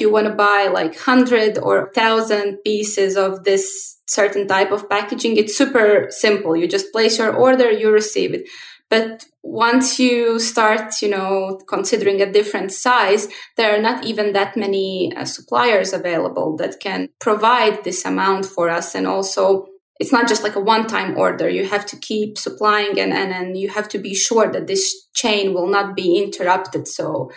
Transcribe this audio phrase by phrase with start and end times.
[0.00, 5.36] you want to buy like 100 or 1000 pieces of this certain type of packaging
[5.36, 8.48] it's super simple you just place your order you receive it
[8.90, 14.56] but once you start, you know, considering a different size, there are not even that
[14.56, 18.94] many uh, suppliers available that can provide this amount for us.
[18.94, 19.66] And also,
[20.00, 21.48] it's not just like a one time order.
[21.48, 25.06] You have to keep supplying and, and, and you have to be sure that this
[25.12, 26.88] chain will not be interrupted.
[26.88, 27.30] So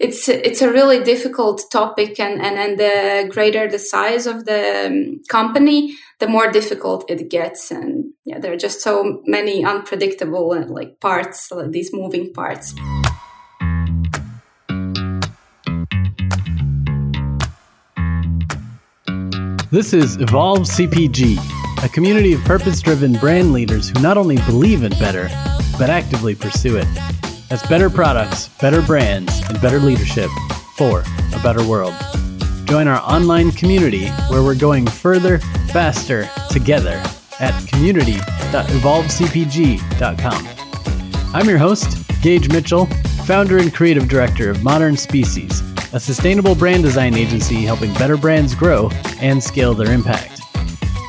[0.00, 4.86] it's it's a really difficult topic and and, and the greater the size of the
[4.86, 7.70] um, company the more difficult it gets.
[7.70, 12.74] And yeah there are just so many unpredictable uh, like parts like these moving parts.
[19.70, 21.36] This is evolve cpg
[21.82, 25.28] a community of purpose-driven brand leaders who not only believe in better
[25.76, 26.86] but actively pursue it
[27.54, 30.28] that's better products, better brands, and better leadership
[30.76, 31.04] for
[31.36, 31.94] a better world.
[32.64, 35.38] Join our online community where we're going further,
[35.70, 37.00] faster, together
[37.38, 40.48] at community.evolvecpg.com.
[41.32, 42.86] I'm your host, Gage Mitchell,
[43.24, 45.60] founder and creative director of Modern Species,
[45.92, 48.90] a sustainable brand design agency helping better brands grow
[49.20, 50.33] and scale their impact.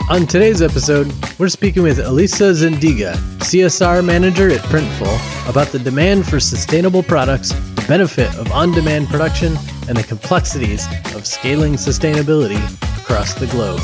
[0.08, 6.28] On today's episode, we're speaking with Elisa Zendiga, CSR manager at Printful, about the demand
[6.28, 9.58] for sustainable products, the benefit of on demand production,
[9.90, 12.62] and the complexities of scaling sustainability
[13.02, 13.82] across the globe.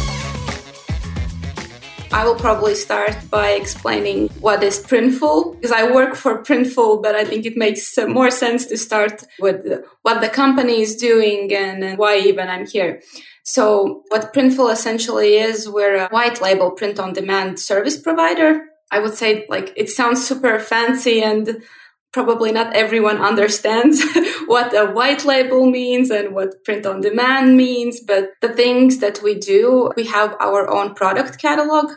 [2.13, 7.15] I will probably start by explaining what is Printful because I work for Printful, but
[7.15, 9.65] I think it makes more sense to start with
[10.03, 13.01] what the company is doing and why even I'm here.
[13.43, 18.65] So what Printful essentially is, we're a white label print on demand service provider.
[18.91, 21.63] I would say like it sounds super fancy and
[22.11, 24.03] probably not everyone understands
[24.45, 28.01] what a white label means and what print on demand means.
[28.01, 31.93] But the things that we do, we have our own product catalog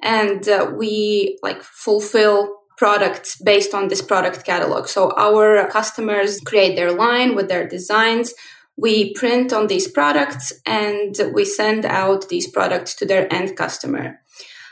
[0.00, 4.88] and uh, we like fulfill products based on this product catalog.
[4.88, 8.34] So our customers create their line with their designs
[8.76, 14.20] we print on these products and we send out these products to their end customer.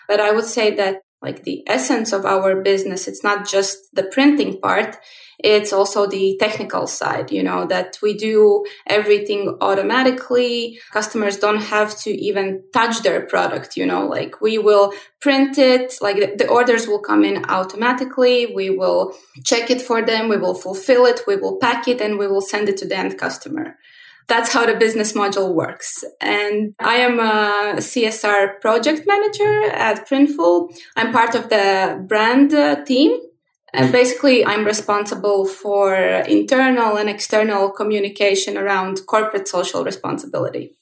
[0.08, 4.02] But I would say that like the essence of our business, it's not just the
[4.02, 4.96] printing part.
[5.38, 10.80] It's also the technical side, you know, that we do everything automatically.
[10.92, 15.94] Customers don't have to even touch their product, you know, like we will print it,
[16.00, 18.52] like the, orders will come in automatically.
[18.52, 19.14] We will
[19.44, 20.28] check it for them.
[20.28, 21.22] We will fulfill it.
[21.26, 23.76] We will pack it and we will send it to the end customer
[24.28, 26.04] that's how the business module works.
[26.20, 30.74] And I am a CSR project manager at Printful.
[30.96, 33.18] I'm part of the brand uh, team.
[33.74, 40.76] And basically, I'm responsible for internal and external communication around corporate social responsibility.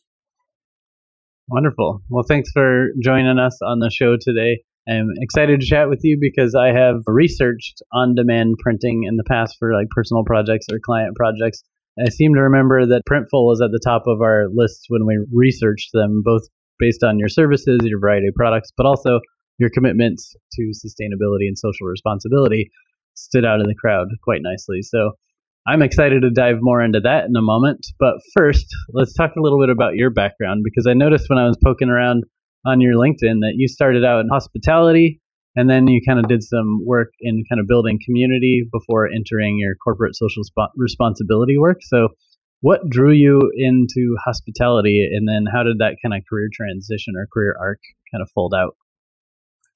[1.48, 2.02] Wonderful.
[2.08, 4.62] Well, thanks for joining us on the show today.
[4.88, 9.24] I'm excited to chat with you because I have researched on demand printing in the
[9.24, 11.62] past for like personal projects or client projects.
[12.04, 15.18] I seem to remember that Printful was at the top of our list when we
[15.32, 16.42] researched them, both
[16.78, 19.20] based on your services, your variety of products, but also
[19.58, 22.70] your commitments to sustainability and social responsibility
[23.14, 24.80] stood out in the crowd quite nicely.
[24.82, 25.12] So
[25.66, 27.86] I'm excited to dive more into that in a moment.
[27.98, 31.46] But first, let's talk a little bit about your background because I noticed when I
[31.46, 32.24] was poking around
[32.64, 35.19] on your LinkedIn that you started out in hospitality
[35.56, 39.58] and then you kind of did some work in kind of building community before entering
[39.58, 41.78] your corporate social sp- responsibility work.
[41.82, 42.08] So,
[42.62, 47.26] what drew you into hospitality, and then how did that kind of career transition or
[47.32, 47.80] career arc
[48.12, 48.76] kind of fold out?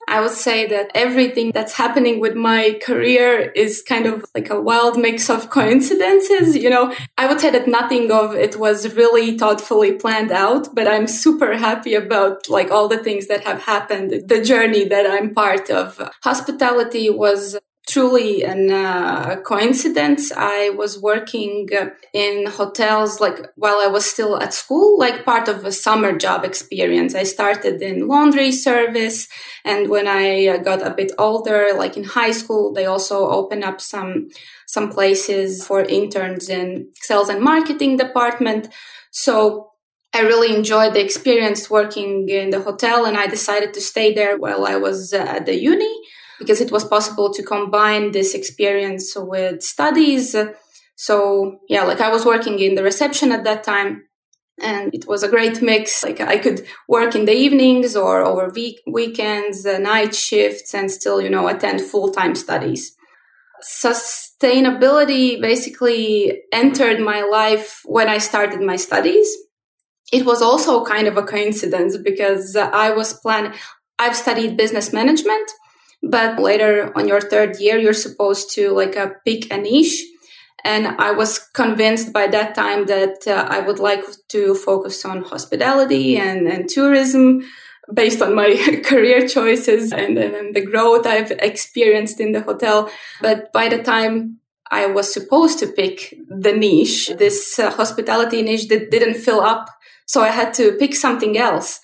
[0.08, 4.60] I would say that everything that's happening with my career is kind of like a
[4.60, 6.56] wild mix of coincidences.
[6.56, 10.88] You know, I would say that nothing of it was really thoughtfully planned out, but
[10.88, 15.34] I'm super happy about like all the things that have happened, the journey that I'm
[15.34, 16.00] part of.
[16.22, 20.32] Hospitality was truly an uh, coincidence.
[20.32, 25.48] I was working uh, in hotels like while I was still at school, like part
[25.48, 27.14] of a summer job experience.
[27.14, 29.28] I started in laundry service.
[29.64, 33.64] And when I uh, got a bit older, like in high school, they also opened
[33.64, 34.28] up some,
[34.66, 38.68] some places for interns in sales and marketing department.
[39.10, 39.72] So
[40.14, 44.38] I really enjoyed the experience working in the hotel and I decided to stay there
[44.38, 45.94] while I was uh, at the uni
[46.38, 50.34] because it was possible to combine this experience with studies.
[50.96, 54.04] So yeah, like I was working in the reception at that time
[54.60, 56.02] and it was a great mix.
[56.04, 60.90] Like I could work in the evenings or over week- weekends, uh, night shifts and
[60.90, 62.94] still, you know, attend full-time studies.
[63.62, 69.28] sustainability basically entered my life when I started my studies.
[70.12, 73.54] It was also kind of a coincidence because I was planning,
[73.98, 75.50] I've studied business management,
[76.04, 80.02] but later on your third year, you're supposed to like uh, pick a niche.
[80.64, 85.22] And I was convinced by that time that uh, I would like to focus on
[85.22, 87.42] hospitality and, and tourism
[87.92, 92.90] based on my career choices and, and the growth I've experienced in the hotel.
[93.20, 94.38] But by the time
[94.70, 99.68] I was supposed to pick the niche, this uh, hospitality niche that didn't fill up.
[100.06, 101.80] So I had to pick something else.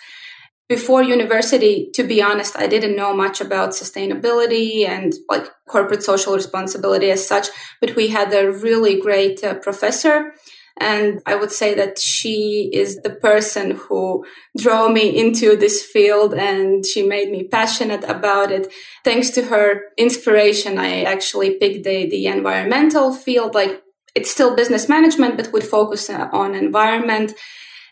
[0.71, 6.33] Before university, to be honest, I didn't know much about sustainability and like corporate social
[6.33, 7.49] responsibility as such,
[7.81, 10.33] but we had a really great uh, professor
[10.81, 14.25] and I would say that she is the person who
[14.57, 18.73] drove me into this field and she made me passionate about it.
[19.05, 23.55] Thanks to her inspiration, I actually picked the, the environmental field.
[23.55, 23.83] Like
[24.15, 27.35] it's still business management, but with focus on environment.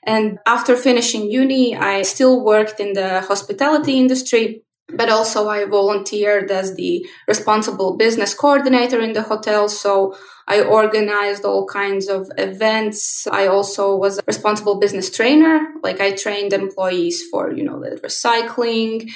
[0.05, 4.62] And after finishing uni, I still worked in the hospitality industry
[4.95, 9.69] but also I volunteered as the responsible business coordinator in the hotel.
[9.69, 10.17] So
[10.47, 13.27] I organized all kinds of events.
[13.31, 15.69] I also was a responsible business trainer.
[15.83, 19.11] Like I trained employees for, you know, the recycling.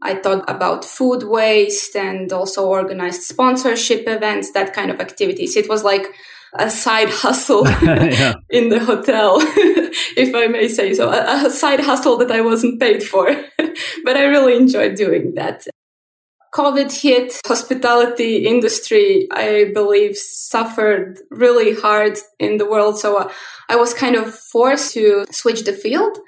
[0.00, 5.56] I thought about food waste and also organized sponsorship events, that kind of activities.
[5.56, 6.14] It was like
[6.58, 7.66] a side hustle
[8.50, 9.38] in the hotel,
[10.16, 13.26] if I may say so, a, a side hustle that I wasn't paid for,
[14.04, 15.66] but I really enjoyed doing that.
[16.52, 22.98] COVID hit hospitality industry, I believe suffered really hard in the world.
[22.98, 23.32] So uh,
[23.68, 26.18] I was kind of forced to switch the field.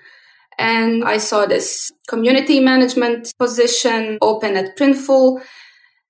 [0.59, 5.43] And I saw this community management position open at Printful.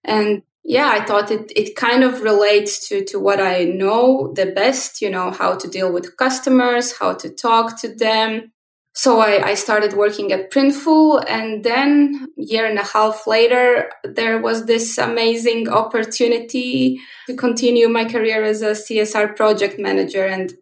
[0.04, 4.46] And yeah, I thought it, it kind of relates to, to what I know the
[4.46, 8.52] best, you know, how to deal with customers, how to talk to them.
[8.94, 14.38] So I, I started working at Printful and then year and a half later, there
[14.38, 20.26] was this amazing opportunity to continue my career as a CSR project manager.
[20.26, 20.52] And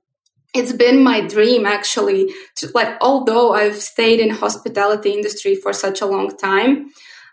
[0.55, 6.01] it's been my dream actually to like, although I've stayed in hospitality industry for such
[6.01, 6.91] a long time,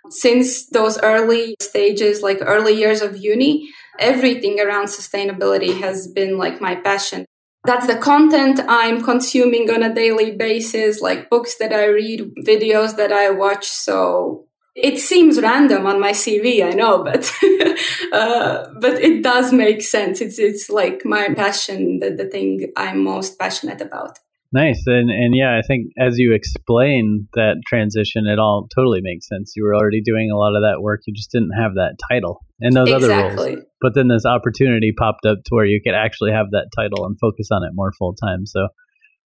[0.09, 3.69] since those early stages, like early years of uni,
[3.99, 7.25] everything around sustainability has been like my passion.
[7.65, 12.95] That's the content I'm consuming on a daily basis, like books that I read, videos
[12.95, 13.65] that I watch.
[13.67, 17.29] So it seems random on my CV, I know, but
[18.13, 20.21] uh, but it does make sense.
[20.21, 24.19] It's it's like my passion, the, the thing I'm most passionate about.
[24.53, 24.83] Nice.
[24.87, 29.53] And and yeah, I think as you explain that transition, it all totally makes sense.
[29.55, 31.01] You were already doing a lot of that work.
[31.05, 33.13] You just didn't have that title and those exactly.
[33.13, 33.65] other roles.
[33.81, 37.17] But then this opportunity popped up to where you could actually have that title and
[37.19, 38.45] focus on it more full time.
[38.45, 38.69] So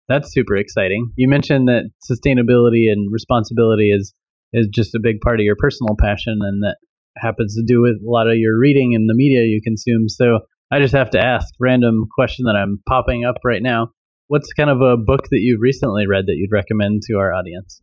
[0.09, 1.13] that's super exciting.
[1.17, 4.15] You mentioned that sustainability and responsibility is
[4.53, 6.77] is just a big part of your personal passion and that
[7.17, 10.09] happens to do with a lot of your reading and the media you consume.
[10.09, 10.41] So
[10.71, 13.89] I just have to ask random question that I'm popping up right now
[14.29, 17.83] what's kind of a book that you've recently read that you'd recommend to our audience?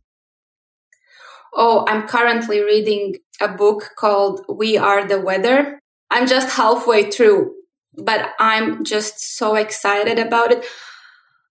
[1.54, 5.80] Oh, I'm currently reading a book called We Are the Weather.
[6.10, 7.54] I'm just halfway through,
[7.94, 10.64] but I'm just so excited about it.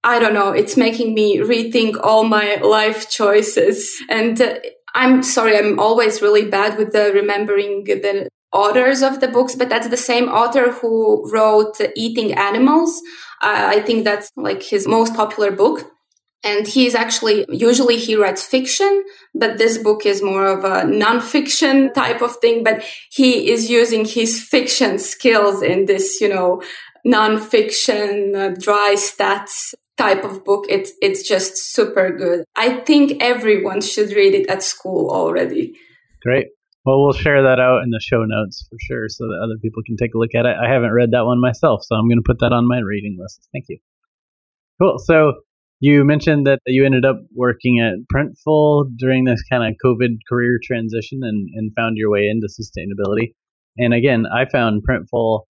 [0.04, 3.96] I don't know, it's making me rethink all my life choices.
[4.10, 4.60] And uh,
[4.94, 9.68] I'm sorry, I'm always really bad with the remembering the authors of the books, but
[9.68, 13.02] that's the same author who wrote Eating Animals.
[13.46, 15.92] I think that's like his most popular book.
[16.44, 20.86] And he is actually, usually he writes fiction, but this book is more of a
[20.86, 26.62] non-fiction type of thing, but he is using his fiction skills in this, you know,
[27.04, 30.66] non-fiction, uh, dry stats type of book.
[30.70, 32.44] It's, it's just super good.
[32.56, 35.74] I think everyone should read it at school already.
[36.22, 36.48] Great.
[36.86, 39.82] Well, we'll share that out in the show notes for sure so that other people
[39.84, 40.56] can take a look at it.
[40.56, 43.18] I haven't read that one myself, so I'm going to put that on my reading
[43.20, 43.48] list.
[43.52, 43.80] Thank you.
[44.80, 45.00] Cool.
[45.00, 45.34] So
[45.80, 50.60] you mentioned that you ended up working at Printful during this kind of COVID career
[50.64, 53.34] transition and, and found your way into sustainability.
[53.78, 55.42] And again, I found Printful,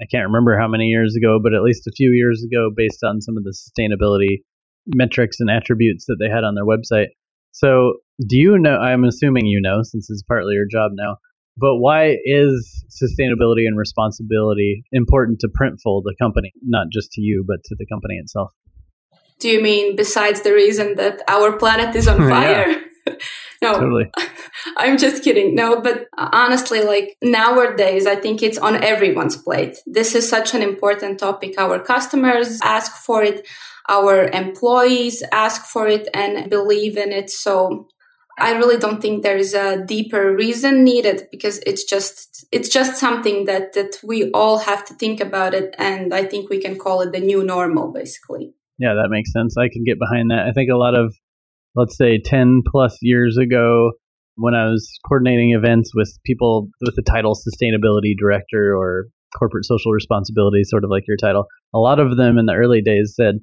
[0.00, 3.04] I can't remember how many years ago, but at least a few years ago, based
[3.04, 4.42] on some of the sustainability
[4.86, 7.08] metrics and attributes that they had on their website.
[7.52, 7.94] So,
[8.26, 8.76] do you know?
[8.76, 11.16] I'm assuming you know, since it's partly your job now.
[11.56, 17.44] But why is sustainability and responsibility important to Printful, the company, not just to you,
[17.46, 18.52] but to the company itself?
[19.40, 22.76] Do you mean besides the reason that our planet is on fire?
[23.62, 24.10] no, totally.
[24.76, 25.54] I'm just kidding.
[25.54, 29.76] No, but uh, honestly, like nowadays, I think it's on everyone's plate.
[29.86, 31.54] This is such an important topic.
[31.58, 33.46] Our customers ask for it.
[33.88, 37.28] Our employees ask for it and believe in it.
[37.28, 37.88] So
[38.38, 42.98] I really don't think there is a deeper reason needed because it's just it's just
[42.98, 46.78] something that that we all have to think about it and I think we can
[46.78, 48.54] call it the new normal basically.
[48.78, 49.56] Yeah, that makes sense.
[49.58, 50.46] I can get behind that.
[50.48, 51.14] I think a lot of
[51.74, 53.92] let's say 10 plus years ago
[54.36, 59.06] when I was coordinating events with people with the title sustainability director or
[59.38, 61.46] corporate social responsibility sort of like your title.
[61.74, 63.36] A lot of them in the early days said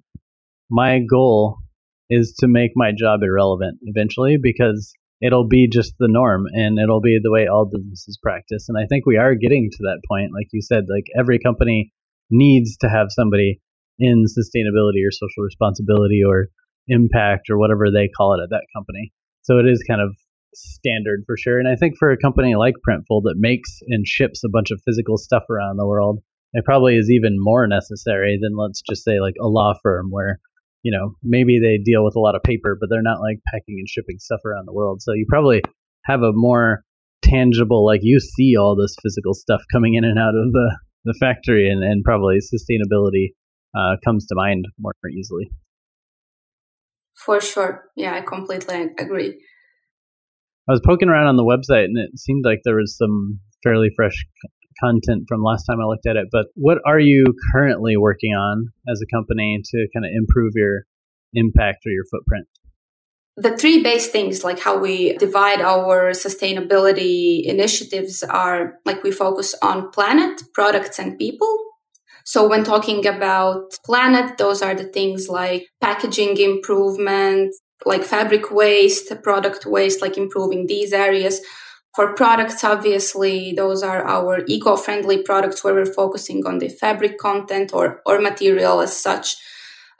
[0.70, 1.60] my goal
[2.10, 7.02] is to make my job irrelevant eventually because it'll be just the norm and it'll
[7.02, 8.70] be the way all businesses practice.
[8.70, 10.32] And I think we are getting to that point.
[10.34, 11.92] Like you said, like every company
[12.30, 13.60] needs to have somebody
[14.00, 16.48] in sustainability or social responsibility or
[16.88, 19.12] impact or whatever they call it at that company.
[19.42, 20.16] So it is kind of
[20.54, 21.60] standard for sure.
[21.60, 24.82] And I think for a company like Printful that makes and ships a bunch of
[24.86, 26.20] physical stuff around the world,
[26.54, 30.40] it probably is even more necessary than let's just say like a law firm where
[30.88, 33.76] you know, maybe they deal with a lot of paper, but they're not like packing
[33.78, 35.02] and shipping stuff around the world.
[35.02, 35.62] So you probably
[36.06, 36.86] have a more
[37.22, 41.14] tangible, like you see all this physical stuff coming in and out of the, the
[41.20, 43.34] factory, and, and probably sustainability
[43.76, 45.52] uh, comes to mind more easily.
[47.16, 47.84] For sure.
[47.98, 49.38] Yeah, I completely agree.
[50.70, 53.90] I was poking around on the website and it seemed like there was some fairly
[53.94, 54.26] fresh
[54.80, 58.72] content from last time I looked at it, but what are you currently working on
[58.88, 60.84] as a company to kind of improve your
[61.34, 62.48] impact or your footprint?
[63.40, 69.54] The three base things, like how we divide our sustainability initiatives, are like we focus
[69.62, 71.56] on planet, products, and people.
[72.26, 77.54] So when talking about planet, those are the things like packaging improvement,
[77.86, 81.40] like fabric waste, product waste, like improving these areas
[81.98, 87.74] for products, obviously, those are our eco-friendly products where we're focusing on the fabric content
[87.74, 89.36] or, or material as such.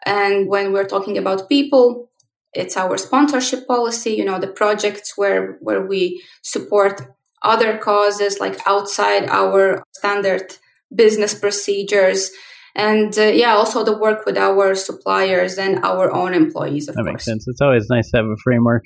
[0.06, 2.12] And when we're talking about people,
[2.54, 7.02] it's our sponsorship policy, you know, the projects where, where we support
[7.42, 10.56] other causes like outside our standard
[10.94, 12.30] business procedures.
[12.76, 16.86] And uh, yeah, also the work with our suppliers and our own employees.
[16.86, 17.06] that course.
[17.08, 17.48] makes sense.
[17.48, 18.84] It's always nice to have a framework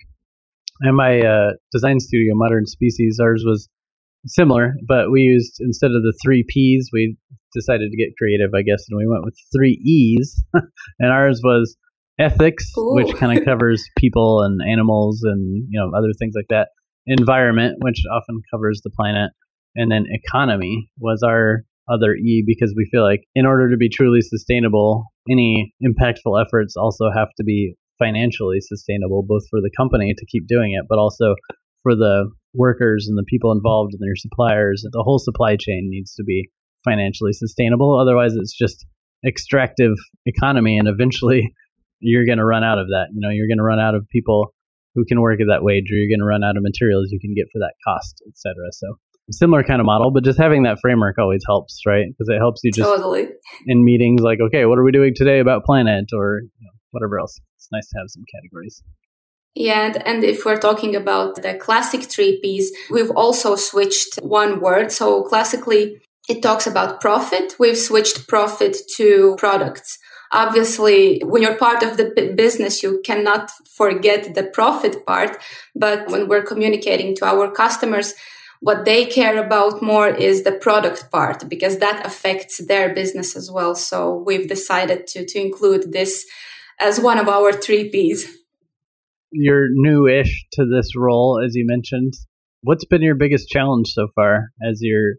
[0.82, 3.70] and my uh, design studio, Modern Species, ours was
[4.26, 7.18] similar, but we used instead of the three P's, we
[7.54, 10.44] decided to get creative, I guess, and we went with three E's.
[10.54, 11.76] and ours was
[12.20, 12.96] ethics, Ooh.
[12.96, 16.70] which kind of covers people and animals and you know other things like that.
[17.08, 19.32] Environment, which often covers the planet,
[19.76, 23.90] and then economy was our other E because we feel like in order to be
[23.90, 30.14] truly sustainable, any impactful efforts also have to be financially sustainable, both for the company
[30.18, 31.36] to keep doing it, but also
[31.84, 34.84] for the workers and the people involved and their suppliers.
[34.92, 36.50] The whole supply chain needs to be
[36.84, 38.00] financially sustainable.
[38.00, 38.86] Otherwise, it's just
[39.26, 39.94] extractive
[40.26, 41.54] economy, and eventually
[42.00, 43.08] you're going to run out of that.
[43.14, 44.54] You know, you're going to run out of people
[44.96, 47.20] who can work at that wage, or you're going to run out of materials you
[47.20, 48.56] can get for that cost, etc.
[48.72, 48.98] So
[49.32, 52.06] similar kind of model, but just having that framework always helps, right?
[52.10, 53.30] Because it helps you just totally
[53.66, 57.20] in meetings like, okay, what are we doing today about planet, or you know, whatever
[57.20, 57.40] else.
[57.58, 58.84] It's nice to have some categories.
[59.54, 64.94] Yeah, and, if we're talking about the classic three Ps, we've also switched one word.
[64.94, 67.56] So classically, it talks about profit.
[67.60, 69.98] We've switched profit to products.
[70.32, 75.38] Obviously, when you're part of the business, you cannot forget the profit part.
[75.76, 78.14] But when we're communicating to our customers,
[78.62, 83.52] what they care about more is the product part because that affects their business as
[83.52, 83.76] well.
[83.76, 86.26] So we've decided to, to include this
[86.82, 88.26] as one of our three Ps.
[89.32, 92.14] You're new-ish to this role, as you mentioned.
[92.64, 95.16] What's been your biggest challenge so far as you're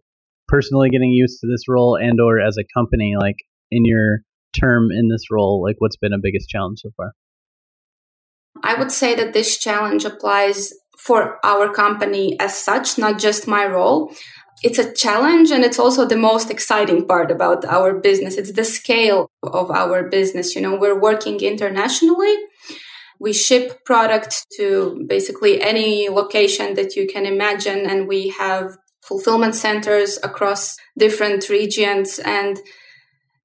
[0.49, 3.37] personally getting used to this role and or as a company, like
[3.71, 4.23] in your
[4.59, 7.13] term in this role, like what's been a biggest challenge so far?
[8.63, 13.67] I would say that this challenge applies for our company as such, not just my
[13.67, 14.15] role
[14.63, 18.37] it's a challenge and it's also the most exciting part about our business.
[18.37, 20.55] It's the scale of our business.
[20.55, 22.35] You know, we're working internationally.
[23.19, 27.87] We ship products to basically any location that you can imagine.
[27.87, 32.21] And we have fulfillment centers across different regions.
[32.21, 32.61] And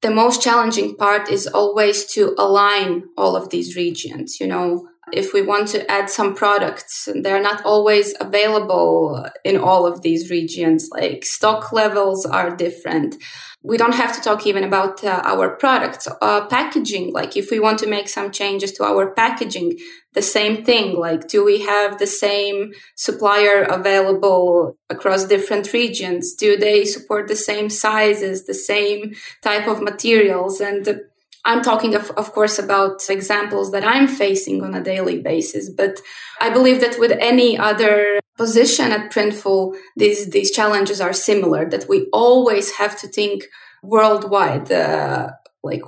[0.02, 4.40] the most challenging part is always to align all of these regions.
[4.40, 9.86] You know, if we want to add some products, they're not always available in all
[9.86, 10.90] of these regions.
[10.92, 13.16] Like stock levels are different.
[13.64, 17.12] We don't have to talk even about uh, our products, uh, packaging.
[17.12, 19.78] Like if we want to make some changes to our packaging,
[20.18, 20.96] the same thing.
[20.96, 26.34] Like, do we have the same supplier available across different regions?
[26.34, 30.60] Do they support the same sizes, the same type of materials?
[30.60, 31.02] And
[31.48, 35.70] I'm talking, of, of course, about examples that I'm facing on a daily basis.
[35.70, 36.02] But
[36.42, 41.88] I believe that with any other position at Printful, these, these challenges are similar, that
[41.88, 43.46] we always have to think
[43.82, 44.70] worldwide.
[44.70, 45.30] Uh,
[45.64, 45.82] like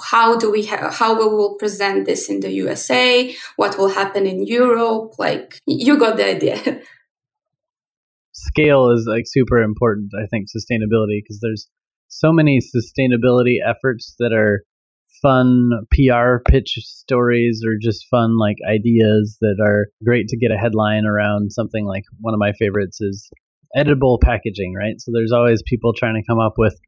[0.00, 4.26] how do we ha- how we will present this in the USA what will happen
[4.26, 6.56] in Europe like you got the idea
[8.32, 11.68] scale is like super important I think sustainability because there's
[12.08, 14.64] so many sustainability efforts that are
[15.22, 20.58] fun PR pitch stories or just fun like ideas that are great to get a
[20.58, 23.30] headline around something like one of my favorites is
[23.74, 24.94] edible packaging, right?
[24.98, 26.78] So there's always people trying to come up with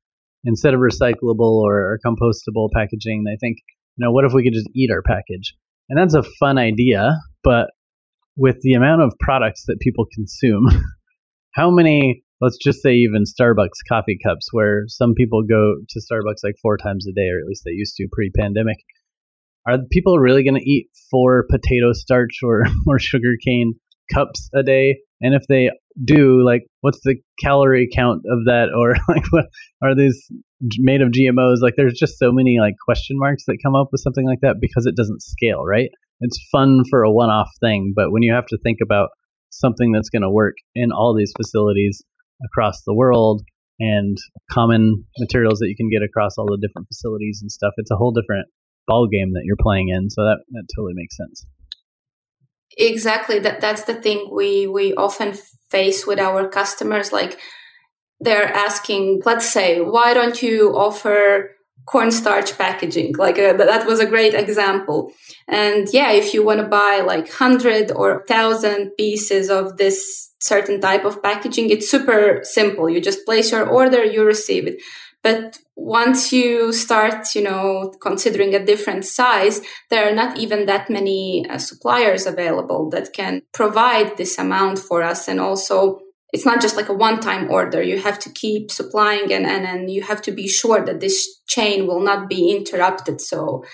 [0.44, 3.58] instead of recyclable or, compostable packaging, they think,
[3.96, 5.54] you know, what if we could just eat our package?
[5.88, 7.70] And that's a fun idea, but
[8.36, 10.66] with the amount of products that people consume,
[11.54, 16.42] how many let's just say even Starbucks coffee cups, where some people go to Starbucks
[16.42, 18.78] like four times a day, or at least they used to pre pandemic.
[19.66, 23.74] Are people really going to eat four potato starch or, or sugar cane
[24.12, 24.98] cups a day?
[25.20, 25.70] And if they
[26.04, 28.68] do, like, what's the calorie count of that?
[28.76, 29.46] Or like, what
[29.82, 30.22] are these
[30.78, 31.62] made of GMOs?
[31.62, 34.56] Like, there's just so many like question marks that come up with something like that
[34.60, 35.88] because it doesn't scale, right?
[36.20, 39.10] It's fun for a one-off thing, but when you have to think about
[39.50, 42.02] something that's going to work in all these facilities
[42.44, 43.42] across the world
[43.80, 44.16] and
[44.50, 47.72] common materials that you can get across all the different facilities and stuff.
[47.76, 48.48] It's a whole different
[48.86, 50.10] ball game that you're playing in.
[50.10, 51.46] So that that totally makes sense.
[52.76, 53.38] Exactly.
[53.38, 55.34] That that's the thing we we often
[55.70, 57.12] face with our customers.
[57.12, 57.38] Like
[58.20, 61.53] they're asking, let's say, why don't you offer
[61.86, 63.14] cornstarch packaging?
[63.16, 65.12] Like uh, that was a great example.
[65.48, 70.80] And yeah, if you want to buy like hundred or thousand pieces of this certain
[70.80, 72.88] type of packaging, it's super simple.
[72.88, 74.80] You just place your order, you receive it.
[75.24, 80.90] But once you start, you know, considering a different size, there are not even that
[80.90, 85.26] many uh, suppliers available that can provide this amount for us.
[85.26, 86.00] And also,
[86.34, 87.80] it's not just like a one-time order.
[87.80, 91.16] You have to keep supplying and, and, and you have to be sure that this
[91.46, 93.20] chain will not be interrupted.
[93.20, 93.64] So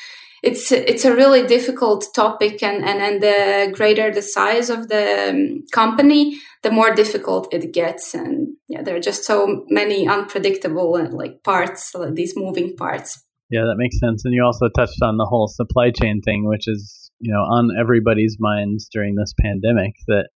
[0.43, 5.31] it's it's a really difficult topic and, and and the greater the size of the
[5.31, 10.95] um, company the more difficult it gets and yeah there are just so many unpredictable
[10.95, 15.03] uh, like parts like these moving parts yeah that makes sense and you also touched
[15.03, 19.35] on the whole supply chain thing which is you know on everybody's minds during this
[19.43, 20.31] pandemic that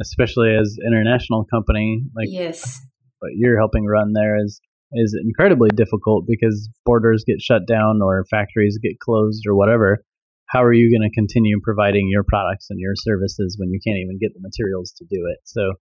[0.00, 2.80] especially as international company like yes
[3.20, 4.60] what you're helping run there is
[4.94, 10.04] is incredibly difficult because borders get shut down or factories get closed or whatever.
[10.46, 13.98] How are you going to continue providing your products and your services when you can't
[13.98, 15.38] even get the materials to do it?
[15.44, 15.72] So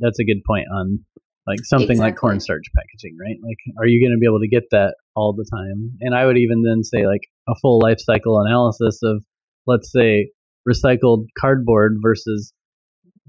[0.00, 1.04] that's a good point on
[1.46, 2.10] like something exactly.
[2.10, 3.36] like cornstarch packaging, right?
[3.40, 5.92] Like, are you going to be able to get that all the time?
[6.00, 9.22] And I would even then say like a full life cycle analysis of,
[9.66, 10.30] let's say,
[10.68, 12.52] recycled cardboard versus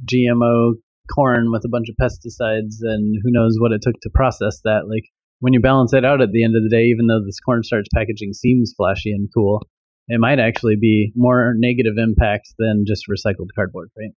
[0.06, 0.74] GMO
[1.14, 4.88] corn with a bunch of pesticides and who knows what it took to process that.
[4.90, 5.04] Like,
[5.40, 7.86] when you balance it out at the end of the day, even though this cornstarch
[7.94, 9.62] packaging seems flashy and cool,
[10.08, 14.12] it might actually be more negative impact than just recycled cardboard, right?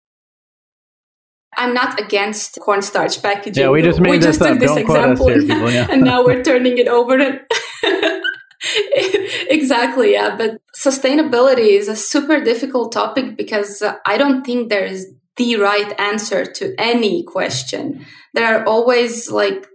[1.57, 3.63] I'm not against cornstarch packaging.
[3.63, 4.49] Yeah, we just made we this just up.
[4.51, 5.87] took this Don't example, here, people, yeah.
[5.91, 7.19] and now we're turning it over.
[7.19, 7.41] And
[9.51, 10.37] exactly, yeah.
[10.37, 15.99] But sustainability is a super difficult topic because I don't think there is the right
[15.99, 18.05] answer to any question.
[18.35, 19.67] There are always like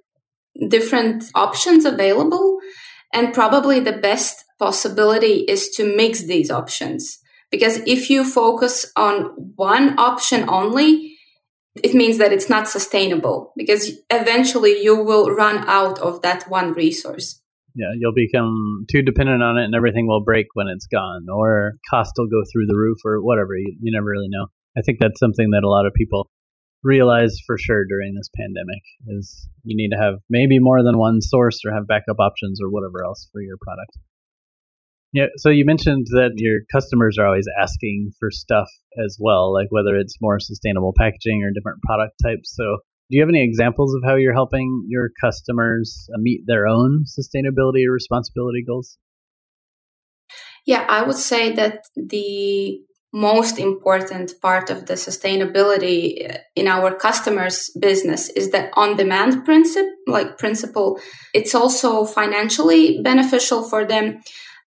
[0.70, 2.60] different options available.
[3.14, 7.20] And probably the best possibility is to mix these options.
[7.52, 11.16] Because if you focus on one option only,
[11.76, 16.74] it means that it's not sustainable because eventually you will run out of that one
[16.74, 17.40] resource.
[17.76, 21.74] Yeah, you'll become too dependent on it and everything will break when it's gone, or
[21.90, 23.58] cost will go through the roof, or whatever.
[23.58, 24.48] You, you never really know.
[24.78, 26.30] I think that's something that a lot of people
[26.84, 31.22] realize for sure during this pandemic is you need to have maybe more than one
[31.22, 33.98] source or have backup options or whatever else for your product.
[35.14, 38.68] Yeah, so you mentioned that your customers are always asking for stuff
[39.06, 42.56] as well, like whether it's more sustainable packaging or different product types.
[42.56, 42.64] So,
[43.10, 47.04] do you have any examples of how you're helping your customers uh, meet their own
[47.06, 48.98] sustainability or responsibility goals?
[50.66, 52.80] Yeah, I would say that the
[53.14, 59.92] most important part of the sustainability in our customers business is the on demand principle
[60.08, 61.00] like principle
[61.34, 64.20] it's also financially beneficial for them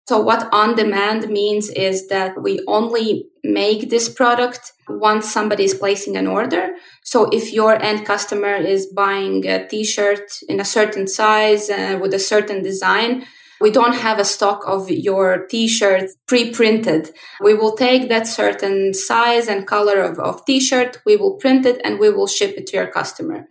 [0.06, 5.74] so what on demand means is that we only make this product once somebody is
[5.74, 6.72] placing an order.
[7.04, 12.14] So if your end customer is buying a t-shirt in a certain size uh, with
[12.14, 13.26] a certain design,
[13.64, 17.12] we don't have a stock of your t-shirt pre-printed.
[17.40, 21.80] We will take that certain size and color of, of t-shirt, we will print it
[21.86, 23.48] and we will ship it to your customer.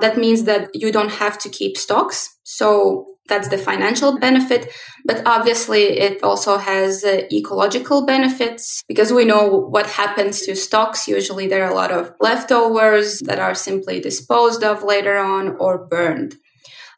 [0.00, 2.38] That means that you don't have to keep stocks.
[2.42, 4.72] So that's the financial benefit.
[5.04, 11.06] But obviously, it also has uh, ecological benefits because we know what happens to stocks.
[11.06, 15.86] Usually, there are a lot of leftovers that are simply disposed of later on or
[15.86, 16.36] burned.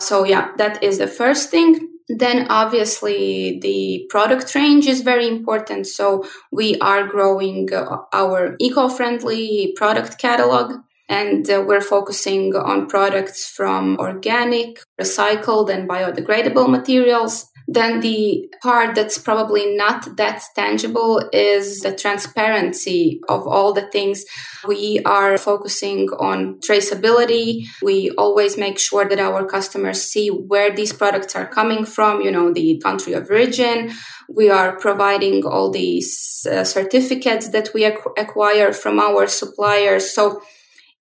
[0.00, 1.95] So, yeah, that is the first thing.
[2.08, 5.86] Then, obviously, the product range is very important.
[5.86, 7.68] So, we are growing
[8.12, 10.74] our eco friendly product catalog
[11.08, 17.46] and uh, we're focusing on products from organic, recycled, and biodegradable materials.
[17.68, 24.24] Then the part that's probably not that tangible is the transparency of all the things.
[24.66, 27.64] We are focusing on traceability.
[27.82, 32.30] We always make sure that our customers see where these products are coming from, you
[32.30, 33.92] know, the country of origin.
[34.28, 40.14] We are providing all these uh, certificates that we ac- acquire from our suppliers.
[40.14, 40.40] So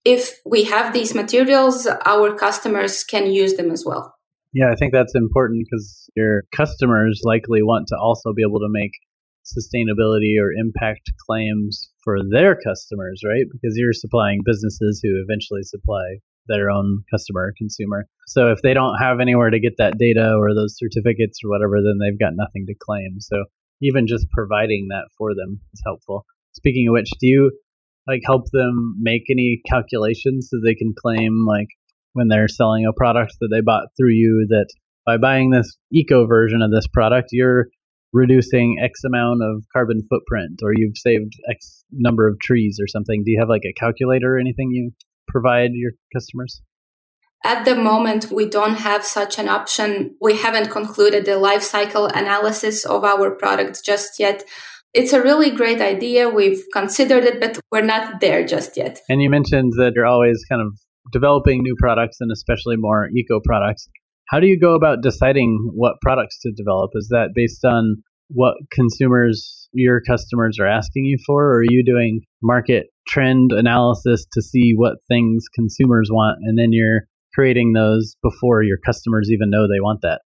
[0.04, 4.15] if we have these materials, our customers can use them as well.
[4.56, 8.70] Yeah, I think that's important because your customers likely want to also be able to
[8.70, 8.92] make
[9.44, 13.44] sustainability or impact claims for their customers, right?
[13.52, 18.08] Because you're supplying businesses who eventually supply their own customer consumer.
[18.28, 21.82] So if they don't have anywhere to get that data or those certificates or whatever,
[21.84, 23.20] then they've got nothing to claim.
[23.20, 23.44] So
[23.82, 26.26] even just providing that for them is helpful.
[26.54, 27.52] Speaking of which, do you
[28.08, 31.68] like help them make any calculations so they can claim like
[32.16, 34.68] when they're selling a product that they bought through you that
[35.06, 37.68] by buying this eco version of this product you're
[38.14, 43.24] reducing x amount of carbon footprint or you've saved x number of trees or something
[43.24, 44.92] do you have like a calculator or anything you
[45.28, 46.62] provide your customers
[47.44, 50.16] at the moment, we don't have such an option.
[50.20, 54.44] We haven't concluded the life cycle analysis of our product just yet
[54.96, 56.30] it's a really great idea.
[56.30, 59.02] We've considered it, but we're not there just yet.
[59.10, 60.80] And you mentioned that you're always kind of
[61.12, 63.88] developing new products and especially more eco products.
[64.28, 66.92] How do you go about deciding what products to develop?
[66.96, 71.46] Is that based on what consumers, your customers are asking you for?
[71.46, 76.70] Or are you doing market trend analysis to see what things consumers want and then
[76.72, 77.02] you're
[77.36, 80.22] creating those before your customers even know they want that?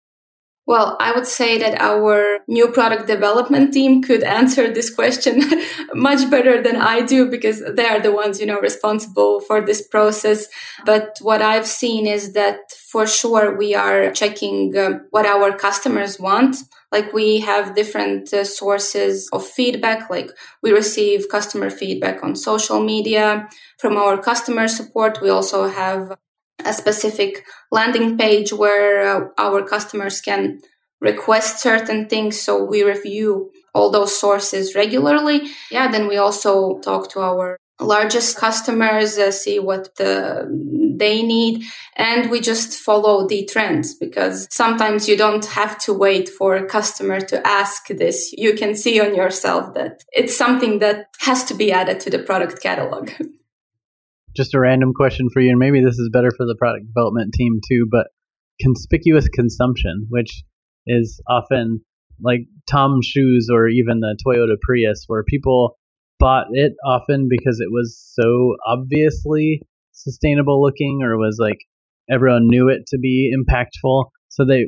[0.69, 5.41] Well, I would say that our new product development team could answer this question
[5.95, 9.81] much better than I do because they are the ones, you know, responsible for this
[9.81, 10.45] process.
[10.85, 16.19] But what I've seen is that for sure we are checking uh, what our customers
[16.19, 16.57] want.
[16.91, 20.29] Like we have different uh, sources of feedback, like
[20.61, 25.19] we receive customer feedback on social media from our customer support.
[25.19, 26.15] We also have
[26.65, 30.61] a specific landing page where uh, our customers can
[31.01, 32.41] request certain things.
[32.41, 35.49] So we review all those sources regularly.
[35.71, 40.45] Yeah, then we also talk to our largest customers, uh, see what the,
[40.97, 41.63] they need,
[41.95, 46.65] and we just follow the trends because sometimes you don't have to wait for a
[46.65, 48.33] customer to ask this.
[48.33, 52.19] You can see on yourself that it's something that has to be added to the
[52.19, 53.11] product catalog.
[54.35, 57.33] just a random question for you, and maybe this is better for the product development
[57.33, 58.07] team too, but
[58.61, 60.43] conspicuous consumption, which
[60.85, 61.81] is often
[62.21, 65.77] like TOMS shoes or even the Toyota Prius, where people
[66.19, 69.61] bought it often because it was so obviously
[69.93, 71.59] sustainable looking or was like
[72.09, 74.05] everyone knew it to be impactful.
[74.29, 74.67] So they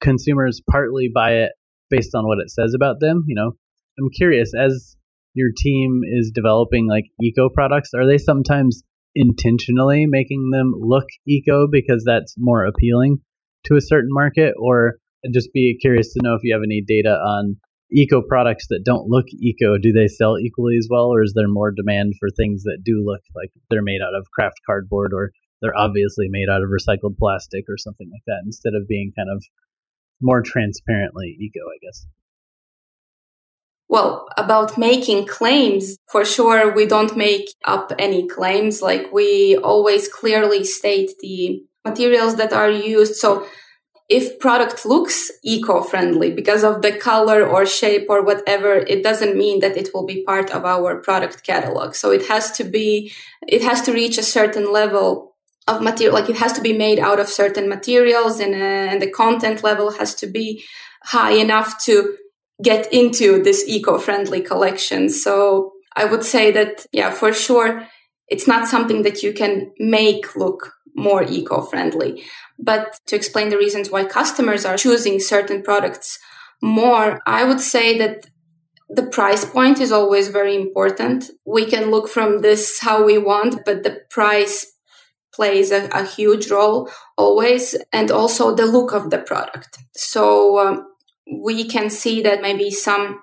[0.00, 1.52] consumers partly buy it
[1.90, 3.24] based on what it says about them.
[3.26, 3.52] You know,
[3.98, 4.96] I'm curious as
[5.34, 8.82] your team is developing like eco products, are they sometimes
[9.14, 13.18] intentionally making them look eco because that's more appealing
[13.64, 14.96] to a certain market or
[15.32, 17.56] just be curious to know if you have any data on
[17.92, 19.76] eco products that don't look eco.
[19.76, 23.02] Do they sell equally as well or is there more demand for things that do
[23.04, 27.16] look like they're made out of kraft cardboard or they're obviously made out of recycled
[27.18, 29.44] plastic or something like that instead of being kind of
[30.20, 32.06] more transparently eco i guess
[33.92, 38.80] well, about making claims, for sure, we don't make up any claims.
[38.80, 43.16] Like we always clearly state the materials that are used.
[43.16, 43.46] So
[44.08, 49.60] if product looks eco-friendly because of the color or shape or whatever, it doesn't mean
[49.60, 51.94] that it will be part of our product catalog.
[51.94, 53.12] So it has to be,
[53.46, 55.34] it has to reach a certain level
[55.68, 59.02] of material, like it has to be made out of certain materials and, uh, and
[59.02, 60.64] the content level has to be
[61.02, 62.16] high enough to
[62.62, 65.08] get into this eco-friendly collection.
[65.08, 67.86] So I would say that, yeah, for sure,
[68.28, 72.22] it's not something that you can make look more eco-friendly.
[72.58, 76.18] But to explain the reasons why customers are choosing certain products
[76.62, 78.26] more, I would say that
[78.88, 81.30] the price point is always very important.
[81.46, 84.66] We can look from this how we want, but the price
[85.34, 89.78] plays a, a huge role always, and also the look of the product.
[89.94, 90.86] So um,
[91.30, 93.22] we can see that maybe some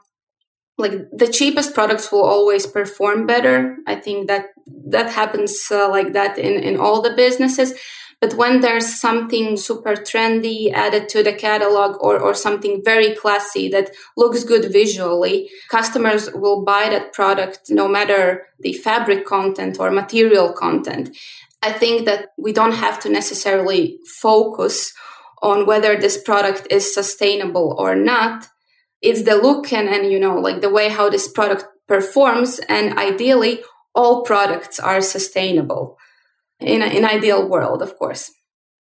[0.77, 4.47] like the cheapest products will always perform better i think that
[4.87, 7.73] that happens uh, like that in in all the businesses
[8.21, 13.69] but when there's something super trendy added to the catalog or, or something very classy
[13.69, 19.89] that looks good visually, customers will buy that product no matter the fabric content or
[19.89, 21.15] material content.
[21.61, 24.93] I think that we don't have to necessarily focus
[25.41, 28.47] on whether this product is sustainable or not.
[29.01, 32.59] It's the look and, and you know, like the way how this product performs.
[32.67, 33.61] And ideally,
[33.95, 35.97] all products are sustainable
[36.59, 38.31] in an ideal world, of course.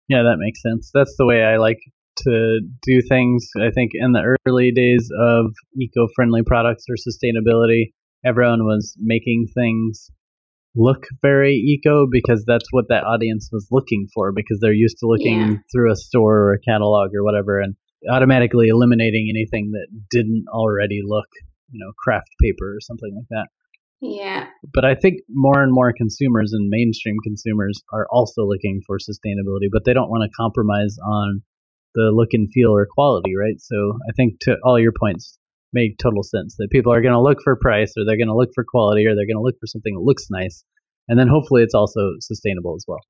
[0.09, 0.91] Yeah, that makes sense.
[0.95, 1.79] That's the way I like
[2.25, 3.49] to do things.
[3.57, 7.93] I think in the early days of eco friendly products or sustainability,
[8.25, 10.11] everyone was making things
[10.75, 15.07] look very eco because that's what that audience was looking for because they're used to
[15.07, 15.55] looking yeah.
[15.73, 17.75] through a store or a catalog or whatever and
[18.11, 21.27] automatically eliminating anything that didn't already look,
[21.71, 23.49] you know, kraft paper or something like that.
[24.01, 24.47] Yeah.
[24.73, 29.69] But I think more and more consumers and mainstream consumers are also looking for sustainability,
[29.73, 31.43] but they don't want to compromise on
[31.95, 33.59] the look and feel or quality, right?
[33.59, 35.38] So I think to all your points,
[35.73, 38.37] make total sense that people are going to look for price or they're going to
[38.37, 40.65] look for quality or they're going to look for something that looks nice
[41.09, 43.01] and then hopefully it's also sustainable as well.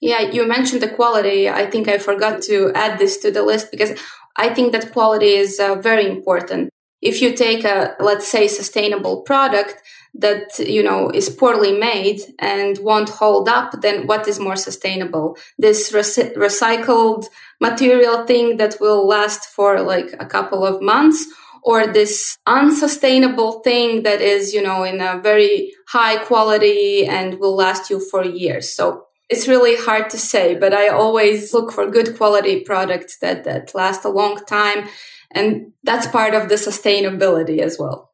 [0.00, 1.48] Yeah you mentioned the quality.
[1.48, 3.98] I think i forgot to add this to the list because
[4.36, 6.70] i think that quality is uh, very important.
[7.00, 9.76] If you take a let's say sustainable product
[10.16, 15.36] that you know is poorly made and won't hold up then what is more sustainable?
[15.58, 17.26] This rec- recycled
[17.60, 21.26] material thing that will last for like a couple of months
[21.64, 27.56] or this unsustainable thing that is, you know, in a very high quality and will
[27.56, 28.70] last you for years.
[28.72, 33.44] So it's really hard to say, but I always look for good quality products that,
[33.44, 34.88] that last a long time.
[35.30, 38.13] And that's part of the sustainability as well.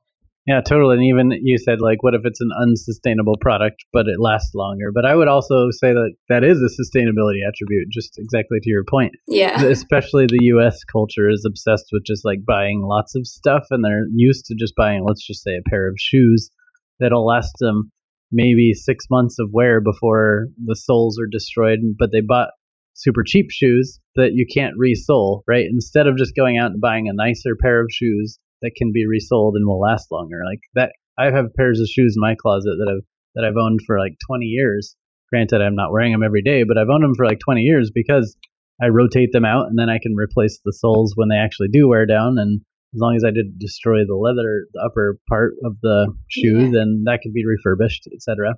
[0.50, 0.96] Yeah, totally.
[0.96, 4.90] And even you said, like, what if it's an unsustainable product, but it lasts longer?
[4.92, 8.82] But I would also say that that is a sustainability attribute, just exactly to your
[8.82, 9.12] point.
[9.28, 9.62] Yeah.
[9.62, 14.06] Especially the US culture is obsessed with just like buying lots of stuff, and they're
[14.12, 16.50] used to just buying, let's just say, a pair of shoes
[16.98, 17.92] that'll last them
[18.32, 21.78] maybe six months of wear before the soles are destroyed.
[21.96, 22.48] But they bought
[22.94, 25.66] super cheap shoes that you can't resole, right?
[25.70, 29.06] Instead of just going out and buying a nicer pair of shoes that can be
[29.06, 30.40] resoled and will last longer.
[30.44, 33.80] Like that, I have pairs of shoes in my closet that I've that I've owned
[33.86, 34.96] for like 20 years.
[35.30, 37.92] Granted, I'm not wearing them every day, but I've owned them for like 20 years
[37.94, 38.36] because
[38.82, 41.86] I rotate them out and then I can replace the soles when they actually do
[41.86, 42.38] wear down.
[42.38, 42.60] And
[42.94, 46.70] as long as I didn't destroy the leather, the upper part of the shoe, yeah.
[46.72, 48.54] then that could be refurbished, etc.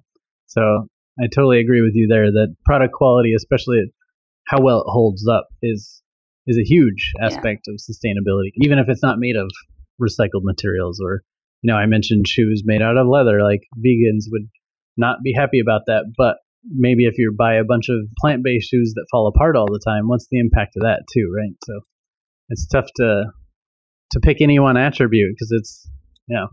[0.46, 0.88] So
[1.20, 3.92] I totally agree with you there that product quality, especially
[4.46, 6.02] how well it holds up, is
[6.46, 7.74] is a huge aspect yeah.
[7.74, 9.50] of sustainability, even if it's not made of
[10.00, 11.22] recycled materials or
[11.62, 14.48] you know i mentioned shoes made out of leather like vegans would
[14.96, 18.92] not be happy about that but maybe if you buy a bunch of plant-based shoes
[18.94, 21.54] that fall apart all the time what's the impact of that too right?
[21.64, 21.80] So
[22.48, 23.24] it's tough to
[24.12, 25.88] to pick any one attribute because it's
[26.28, 26.46] yeah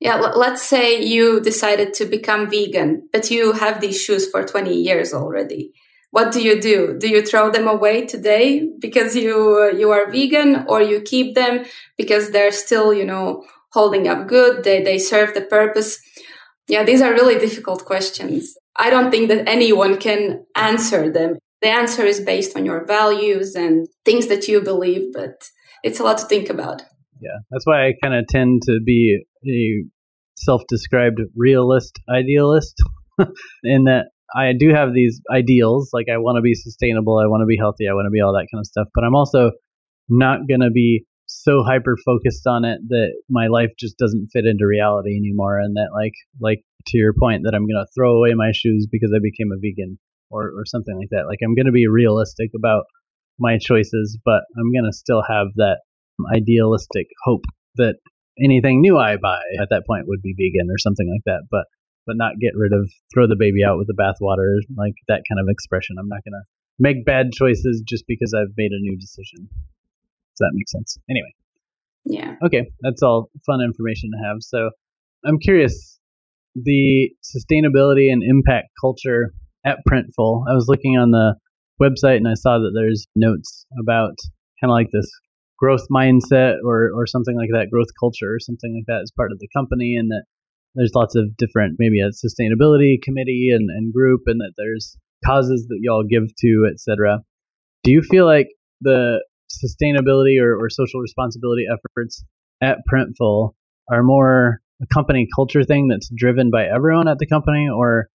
[0.00, 4.74] yeah let's say you decided to become vegan but you have these shoes for 20
[4.74, 5.72] years already
[6.10, 6.96] what do you do?
[6.98, 11.64] Do you throw them away today because you you are vegan or you keep them
[11.96, 14.64] because they're still you know holding up good?
[14.64, 15.98] They they serve the purpose?
[16.66, 18.54] Yeah these are really difficult questions.
[18.76, 21.38] I don't think that anyone can answer them.
[21.60, 25.36] The answer is based on your values and things that you believe but
[25.82, 26.82] it's a lot to think about.
[27.20, 29.00] Yeah that's why i kind of tend to be
[29.46, 29.84] a
[30.36, 32.76] self-described realist idealist
[33.64, 37.42] in that I do have these ideals, like I want to be sustainable, I want
[37.42, 38.88] to be healthy, I want to be all that kind of stuff.
[38.94, 39.52] But I'm also
[40.08, 44.46] not going to be so hyper focused on it that my life just doesn't fit
[44.46, 48.16] into reality anymore, and that like like to your point that I'm going to throw
[48.16, 49.98] away my shoes because I became a vegan
[50.30, 51.26] or or something like that.
[51.26, 52.84] Like I'm going to be realistic about
[53.38, 55.80] my choices, but I'm going to still have that
[56.34, 57.44] idealistic hope
[57.76, 57.96] that
[58.42, 61.46] anything new I buy at that point would be vegan or something like that.
[61.50, 61.64] But
[62.08, 65.38] but not get rid of throw the baby out with the bathwater, like that kind
[65.38, 65.96] of expression.
[66.00, 66.42] I'm not gonna
[66.78, 69.46] make bad choices just because I've made a new decision.
[69.52, 70.96] Does that make sense?
[71.10, 71.34] Anyway.
[72.04, 72.36] Yeah.
[72.42, 74.38] Okay, that's all fun information to have.
[74.40, 74.70] So
[75.26, 75.98] I'm curious,
[76.54, 79.34] the sustainability and impact culture
[79.66, 80.44] at Printful.
[80.48, 81.34] I was looking on the
[81.82, 84.16] website and I saw that there's notes about
[84.60, 85.10] kind of like this
[85.58, 89.32] growth mindset or or something like that, growth culture or something like that as part
[89.32, 90.24] of the company, and that
[90.74, 95.66] there's lots of different maybe a sustainability committee and, and group, and that there's causes
[95.68, 97.20] that y'all give to, etc.
[97.82, 98.48] Do you feel like
[98.80, 102.24] the sustainability or, or social responsibility efforts
[102.60, 103.54] at Printful
[103.90, 108.08] are more a company culture thing that's driven by everyone at the company, or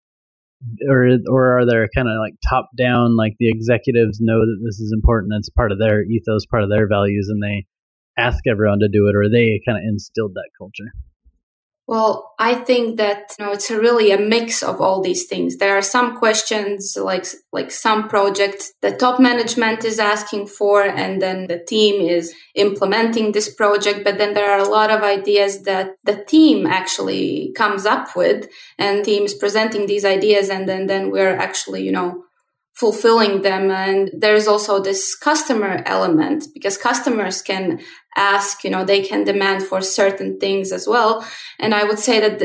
[0.88, 4.80] or or are there kind of like top down like the executives know that this
[4.80, 7.66] is important it's part of their ethos part of their values and they
[8.16, 10.90] ask everyone to do it or they kind of instilled that culture
[11.86, 15.58] well, I think that you know it's a really a mix of all these things.
[15.58, 21.20] There are some questions like like some projects the top management is asking for and
[21.20, 25.62] then the team is implementing this project, but then there are a lot of ideas
[25.64, 31.10] that the team actually comes up with and teams presenting these ideas and then then
[31.10, 32.24] we're actually, you know,
[32.74, 33.70] fulfilling them.
[33.70, 37.80] And there's also this customer element because customers can
[38.16, 41.26] ask, you know, they can demand for certain things as well.
[41.58, 42.42] And I would say that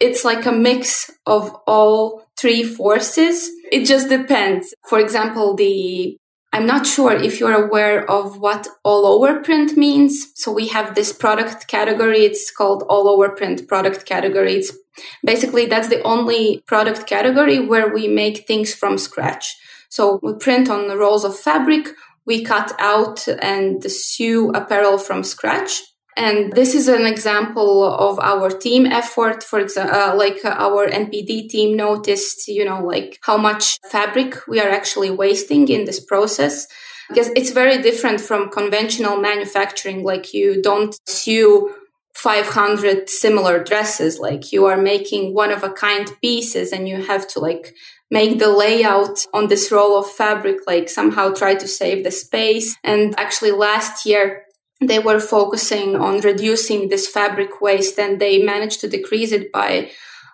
[0.00, 3.50] it's like a mix of all three forces.
[3.70, 4.74] It just depends.
[4.88, 6.16] For example, the
[6.54, 10.32] I'm not sure if you're aware of what all over print means.
[10.34, 12.26] So we have this product category.
[12.26, 14.56] It's called all over print product category.
[14.56, 14.76] It's
[15.24, 19.56] basically that's the only product category where we make things from scratch.
[19.92, 21.86] So we print on the rolls of fabric,
[22.24, 25.82] we cut out and sew apparel from scratch.
[26.16, 29.44] And this is an example of our team effort.
[29.44, 34.36] For example, uh, like uh, our NPD team noticed, you know, like how much fabric
[34.48, 36.66] we are actually wasting in this process.
[37.10, 40.04] Because it's very different from conventional manufacturing.
[40.04, 41.70] Like you don't sew
[42.14, 44.18] 500 similar dresses.
[44.18, 47.74] Like you are making one of a kind pieces and you have to like
[48.12, 52.76] make the layout on this roll of fabric, like somehow try to save the space.
[52.84, 54.42] And actually last year,
[54.82, 59.90] they were focusing on reducing this fabric waste and they managed to decrease it by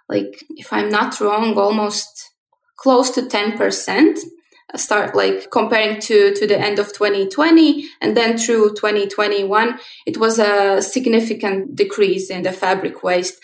[0.09, 2.33] like, if I'm not wrong, almost
[2.77, 4.19] close to 10%
[4.77, 10.39] start like comparing to to the end of 2020 and then through 2021 it was
[10.39, 13.41] a significant decrease in the fabric waste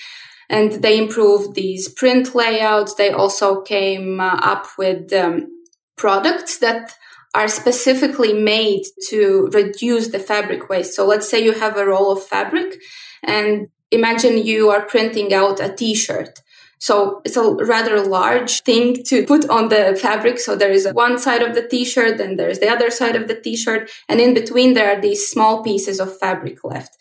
[0.48, 2.94] and they improved these print layouts.
[2.94, 5.48] They also came uh, up with um,
[5.96, 6.94] products that
[7.34, 10.94] are specifically made to reduce the fabric waste.
[10.94, 12.80] So let's say you have a roll of fabric
[13.22, 16.38] and imagine you are printing out a t-shirt.
[16.78, 20.38] So it's a rather large thing to put on the fabric.
[20.38, 23.40] So there is one side of the t-shirt and there's the other side of the
[23.40, 23.90] t-shirt.
[24.08, 26.96] And in between there are these small pieces of fabric left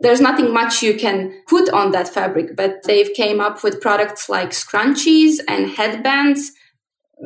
[0.00, 4.28] there's nothing much you can put on that fabric, but they've came up with products
[4.28, 6.52] like scrunchies and headbands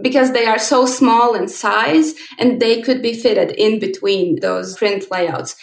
[0.02, 4.76] because they are so small in size and they could be fitted in between those
[4.76, 5.54] print layouts.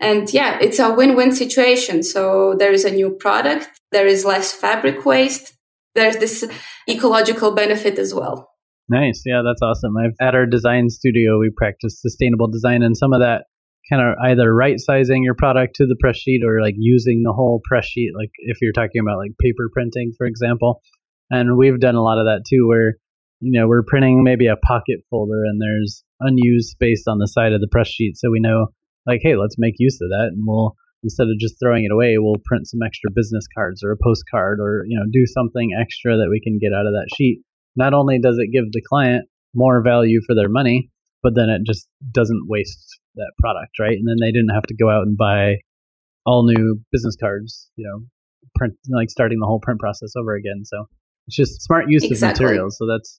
[0.00, 2.02] And yeah, it's a win-win situation.
[2.02, 3.68] So there is a new product.
[3.90, 5.54] There is less fabric waste.
[5.94, 6.44] There's this
[6.88, 8.50] ecological benefit as well.
[8.90, 9.22] Nice.
[9.26, 9.96] Yeah, that's awesome.
[9.96, 13.44] I've at our design studio, we practice sustainable design and some of that
[13.90, 17.32] kind of either right sizing your product to the press sheet or like using the
[17.32, 20.82] whole press sheet like if you're talking about like paper printing for example.
[21.30, 22.94] And we've done a lot of that too where
[23.40, 27.52] you know we're printing maybe a pocket folder and there's unused space on the side
[27.52, 28.16] of the press sheet.
[28.16, 28.68] So we know
[29.06, 32.16] like hey let's make use of that and we'll instead of just throwing it away
[32.18, 36.16] we'll print some extra business cards or a postcard or you know do something extra
[36.16, 37.42] that we can get out of that sheet.
[37.76, 40.90] Not only does it give the client more value for their money
[41.22, 43.96] but then it just doesn't waste that product, right?
[43.96, 45.56] And then they didn't have to go out and buy
[46.24, 48.04] all new business cards, you know,
[48.56, 50.64] print like starting the whole print process over again.
[50.64, 50.86] So
[51.26, 52.44] it's just smart use exactly.
[52.44, 52.76] of materials.
[52.78, 53.18] So that's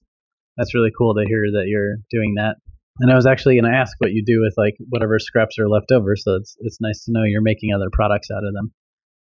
[0.56, 2.56] that's really cool to hear that you're doing that.
[2.98, 5.68] And I was actually going to ask what you do with like whatever scraps are
[5.68, 6.16] left over.
[6.16, 8.72] So it's it's nice to know you're making other products out of them.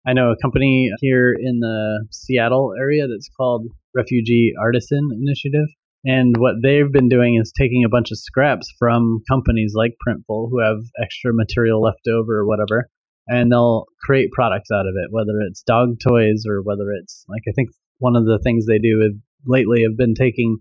[0.06, 5.68] I know a company here in the Seattle area that's called Refugee Artisan Initiative,
[6.08, 10.48] and what they've been doing is taking a bunch of scraps from companies like Printful
[10.50, 12.88] who have extra material left over or whatever,
[13.26, 17.42] and they'll create products out of it, whether it's dog toys or whether it's like
[17.46, 17.68] I think
[17.98, 20.56] one of the things they do lately have been taking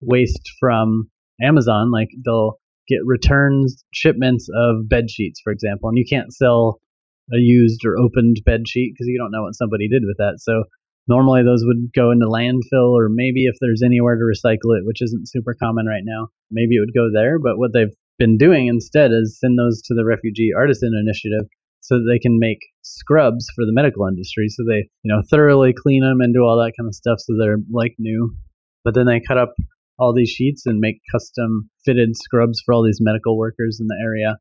[0.00, 1.10] waste from
[1.42, 1.90] Amazon.
[1.90, 6.78] Like they'll get returns shipments of bed sheets, for example, and you can't sell
[7.32, 10.34] a used or opened bed sheet because you don't know what somebody did with that.
[10.38, 10.64] So
[11.06, 15.02] normally those would go into landfill or maybe if there's anywhere to recycle it, which
[15.02, 17.38] isn't super common right now, maybe it would go there.
[17.38, 21.46] But what they've been doing instead is send those to the refugee artisan initiative
[21.80, 24.48] so that they can make scrubs for the medical industry.
[24.48, 27.34] So they, you know, thoroughly clean them and do all that kind of stuff so
[27.38, 28.34] they're like new.
[28.84, 29.52] But then they cut up
[29.98, 33.98] all these sheets and make custom fitted scrubs for all these medical workers in the
[34.02, 34.36] area.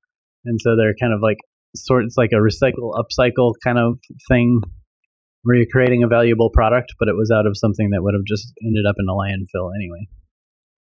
[0.46, 1.38] And so they're kind of like
[1.76, 4.00] sort it's like a recycle upcycle kind of
[4.30, 4.62] thing
[5.44, 8.26] where you're creating a valuable product, but it was out of something that would have
[8.26, 10.08] just ended up in a landfill anyway.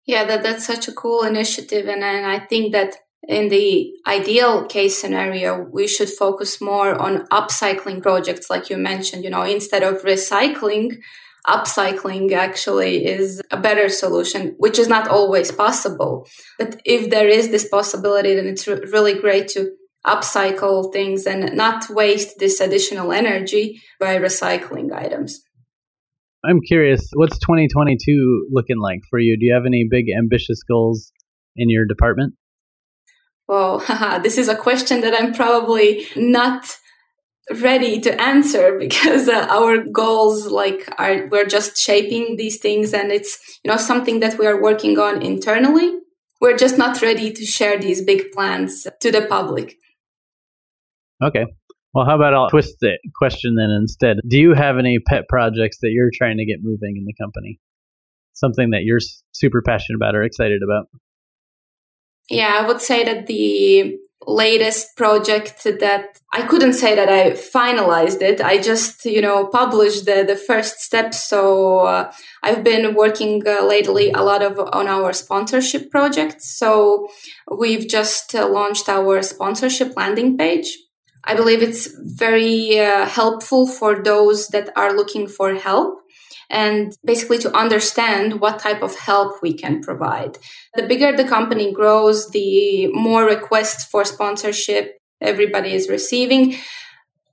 [0.07, 4.67] Yeah, that that's such a cool initiative, and and I think that in the ideal
[4.67, 9.25] case scenario, we should focus more on upcycling projects, like you mentioned.
[9.25, 10.97] You know, instead of recycling,
[11.47, 16.27] upcycling actually is a better solution, which is not always possible.
[16.59, 19.71] But if there is this possibility, then it's re- really great to
[20.07, 25.41] upcycle things and not waste this additional energy by recycling items.
[26.45, 29.39] I'm curious, what's 2022 looking like for you?
[29.39, 31.11] Do you have any big ambitious goals
[31.57, 32.35] in your department?
[33.49, 33.79] Well,
[34.23, 36.77] this is a question that I'm probably not
[37.51, 43.13] ready to answer because uh, our goals like are we're just shaping these things and
[43.13, 45.99] it's you know something that we are working on internally
[46.41, 49.77] we're just not ready to share these big plans to the public
[51.23, 51.47] okay
[51.93, 55.79] well how about i'll twist the question then instead do you have any pet projects
[55.81, 57.59] that you're trying to get moving in the company
[58.33, 59.01] something that you're
[59.33, 60.87] super passionate about or excited about
[62.31, 68.23] yeah, I would say that the latest project that I couldn't say that I finalized
[68.23, 68.41] it.
[68.41, 71.25] I just, you know, published the, the first steps.
[71.25, 72.11] So uh,
[72.43, 76.41] I've been working uh, lately a lot of on our sponsorship project.
[76.41, 77.09] So
[77.55, 80.79] we've just uh, launched our sponsorship landing page.
[81.27, 86.01] I believe it's very uh, helpful for those that are looking for help
[86.51, 90.39] and basically to understand what type of help we can provide.
[90.75, 96.57] The bigger the company grows, the more requests for sponsorship everybody is receiving.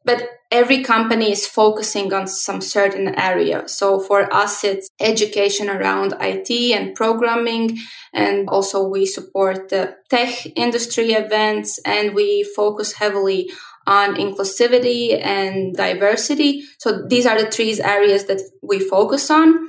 [0.03, 3.67] But every company is focusing on some certain area.
[3.67, 7.77] So for us, it's education around IT and programming.
[8.11, 13.51] And also we support the tech industry events and we focus heavily
[13.87, 16.63] on inclusivity and diversity.
[16.77, 19.67] So these are the three areas that we focus on.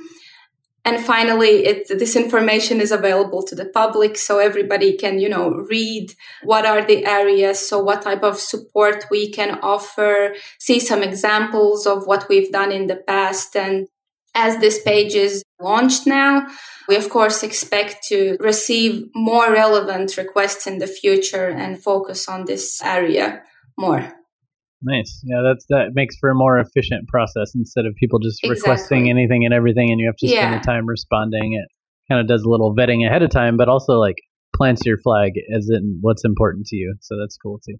[0.85, 5.51] And finally, it, this information is available to the public so everybody can, you know,
[5.69, 7.65] read what are the areas.
[7.67, 12.73] So what type of support we can offer, see some examples of what we've done
[12.73, 13.55] in the past.
[13.55, 13.87] And
[14.35, 16.47] as this page is launched now,
[16.89, 22.43] we of course expect to receive more relevant requests in the future and focus on
[22.43, 23.41] this area
[23.77, 24.11] more.
[24.81, 25.21] Nice.
[25.23, 28.59] Yeah, that's that makes for a more efficient process instead of people just exactly.
[28.59, 30.59] requesting anything and everything and you have to spend yeah.
[30.59, 31.53] the time responding.
[31.53, 31.67] It
[32.11, 34.17] kind of does a little vetting ahead of time, but also like
[34.53, 36.95] plants your flag as in what's important to you.
[36.99, 37.77] So that's cool too.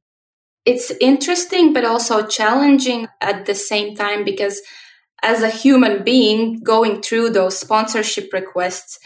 [0.66, 4.62] It's interesting but also challenging at the same time because
[5.22, 8.98] as a human being going through those sponsorship requests,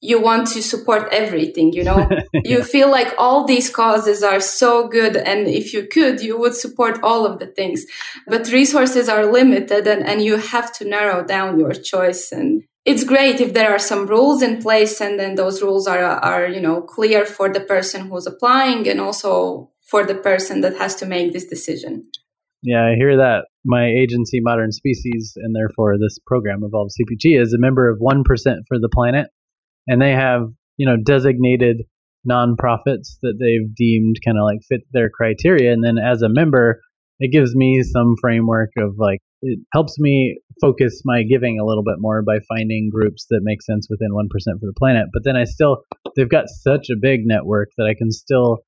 [0.00, 2.08] you want to support everything you know?
[2.32, 2.40] Yeah.
[2.44, 6.54] you feel like all these causes are so good and if you could you would
[6.54, 7.84] support all of the things.
[8.26, 13.04] But resources are limited and, and you have to narrow down your choice and it's
[13.04, 16.60] great if there are some rules in place and then those rules are are you
[16.60, 21.06] know clear for the person who's applying and also for the person that has to
[21.06, 22.06] make this decision.
[22.62, 23.46] Yeah i hear that.
[23.64, 28.22] My agency modern species and therefore this program evolve cpg is a member of 1%
[28.68, 29.26] for the planet
[29.86, 31.82] and they have you know designated
[32.28, 35.72] nonprofits that they've deemed kind of like fit their criteria.
[35.72, 36.80] And then as a member
[37.18, 41.84] it gives me some framework of like it helps me focus my giving a little
[41.84, 45.06] bit more by finding groups that make sense within 1% for the planet.
[45.12, 45.84] But then i still
[46.14, 48.58] they've got such a big network that i can still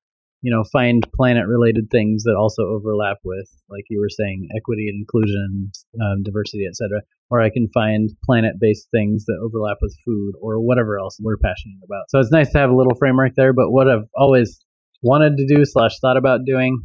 [0.41, 4.87] you know find planet related things that also overlap with like you were saying equity
[4.87, 5.71] and inclusion
[6.01, 10.59] um, diversity etc or i can find planet based things that overlap with food or
[10.59, 12.05] whatever else we're passionate about.
[12.09, 14.59] So it's nice to have a little framework there but what i've always
[15.01, 16.83] wanted to do slash thought about doing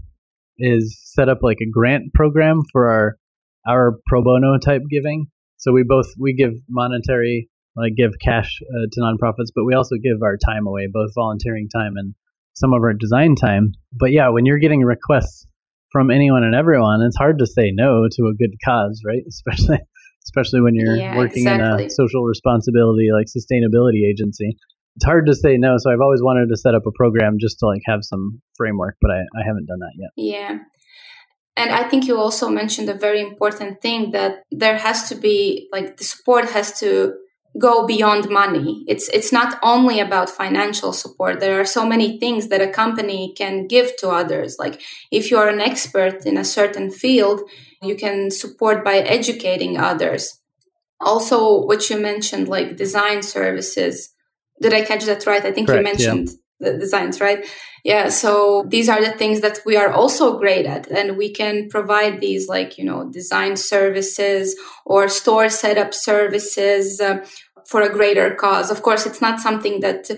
[0.59, 3.17] is set up like a grant program for our
[3.67, 5.27] our pro bono type giving.
[5.57, 9.97] So we both we give monetary like give cash uh, to nonprofits but we also
[9.97, 12.15] give our time away both volunteering time and
[12.55, 13.73] some of our design time.
[13.93, 15.47] But yeah, when you're getting requests
[15.93, 19.23] from anyone and everyone, it's hard to say no to a good cause, right?
[19.29, 19.79] Especially
[20.27, 21.85] especially when you're yeah, working exactly.
[21.85, 24.57] in a social responsibility like sustainability agency.
[24.97, 25.77] it's hard to say no.
[25.79, 28.97] So I've always wanted to set up a program just to like have some framework,
[29.01, 30.11] but I, I haven't done that yet.
[30.17, 30.59] Yeah.
[31.57, 35.69] And I think you also mentioned a very important thing that there has to be
[35.73, 37.15] like the support has to
[37.59, 38.85] go beyond money.
[38.89, 41.41] It's it's not only about financial support.
[41.41, 44.57] There are so many things that a company can give to others.
[44.59, 44.81] Like
[45.11, 47.43] if you are an expert in a certain field,
[47.83, 50.41] you can support by educating others.
[51.01, 54.11] Also, what you mentioned, like design services.
[54.61, 55.45] Did I catch that right?
[55.45, 56.29] I think Correct, you mentioned
[56.61, 56.73] yeah.
[56.73, 57.45] the designs, right?
[57.85, 58.09] Yeah.
[58.09, 60.91] So these are the things that we are also great at.
[60.91, 67.27] And we can provide these like, you know, design services or store setup services uh,
[67.69, 68.71] for a greater cause.
[68.71, 70.11] Of course, it's not something that,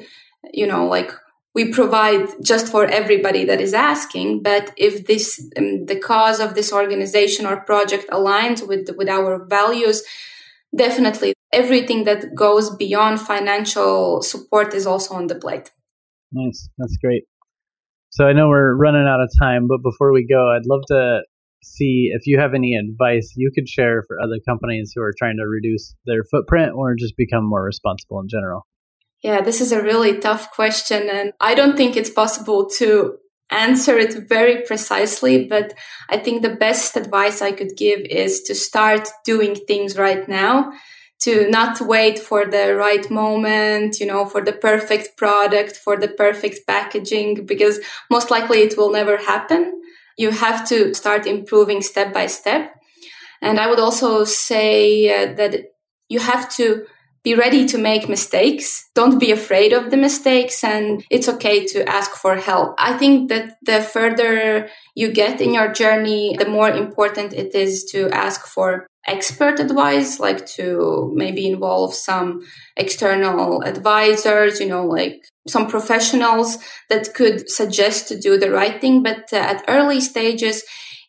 [0.53, 1.13] you know, like
[1.55, 4.43] we provide just for everybody that is asking.
[4.43, 9.45] But if this, um, the cause of this organization or project aligns with, with our
[9.47, 10.03] values,
[10.75, 15.71] definitely everything that goes beyond financial support is also on the plate.
[16.33, 16.69] Nice.
[16.77, 17.25] That's great.
[18.11, 21.21] So I know we're running out of time, but before we go, I'd love to
[21.67, 25.37] see if you have any advice you could share for other companies who are trying
[25.37, 28.67] to reduce their footprint or just become more responsible in general?
[29.23, 31.09] Yeah, this is a really tough question.
[31.11, 33.19] And I don't think it's possible to
[33.51, 35.75] answer it very precisely, but
[36.09, 40.73] I think the best advice I could give is to start doing things right now
[41.19, 46.09] to not wait for the right moment, you know, for the perfect product, for the
[46.09, 49.81] perfect packaging, because most likely it will never happen
[50.17, 52.75] you have to start improving step by step.
[53.43, 55.73] And I would also say uh, that
[56.09, 56.87] you have to
[57.27, 58.89] be ready to make mistakes.
[58.95, 62.77] Don't be afraid of the mistakes and it's okay to ask for help.
[62.79, 67.83] I think that the further you get in your journey, the more important it is
[67.91, 72.47] to ask for expert advice, like to maybe involve some
[72.77, 79.03] external advisors, you know, like some professionals that could suggest to do the right thing.
[79.03, 80.65] But uh, at early stages,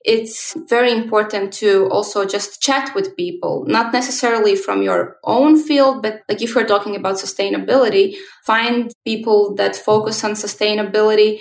[0.05, 6.01] it's very important to also just chat with people, not necessarily from your own field,
[6.01, 8.15] but like if we're talking about sustainability,
[8.45, 11.39] find people that focus on sustainability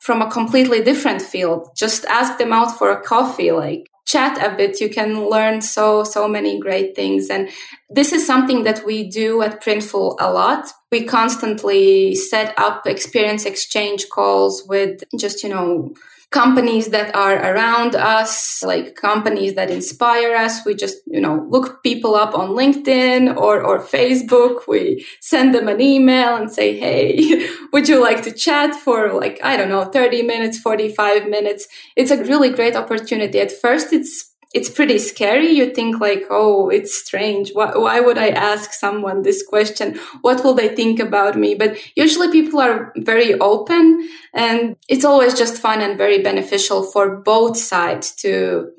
[0.00, 1.68] from a completely different field.
[1.76, 3.52] Just ask them out for a coffee.
[3.52, 7.28] Like chat a bit, you can learn so, so many great things.
[7.28, 7.50] And
[7.90, 10.66] this is something that we do at Printful a lot.
[10.90, 15.94] We constantly set up experience exchange calls with just, you know,
[16.30, 20.64] companies that are around us, like companies that inspire us.
[20.66, 24.68] We just, you know, look people up on LinkedIn or, or Facebook.
[24.68, 29.40] We send them an email and say, Hey, would you like to chat for like,
[29.42, 31.66] I don't know, 30 minutes, 45 minutes?
[31.96, 33.40] It's a really great opportunity.
[33.40, 35.50] At first, it's it's pretty scary.
[35.50, 37.50] You think like, oh, it's strange.
[37.52, 39.98] Why, why would I ask someone this question?
[40.22, 41.54] What will they think about me?
[41.54, 47.16] But usually people are very open and it's always just fun and very beneficial for
[47.16, 48.70] both sides to,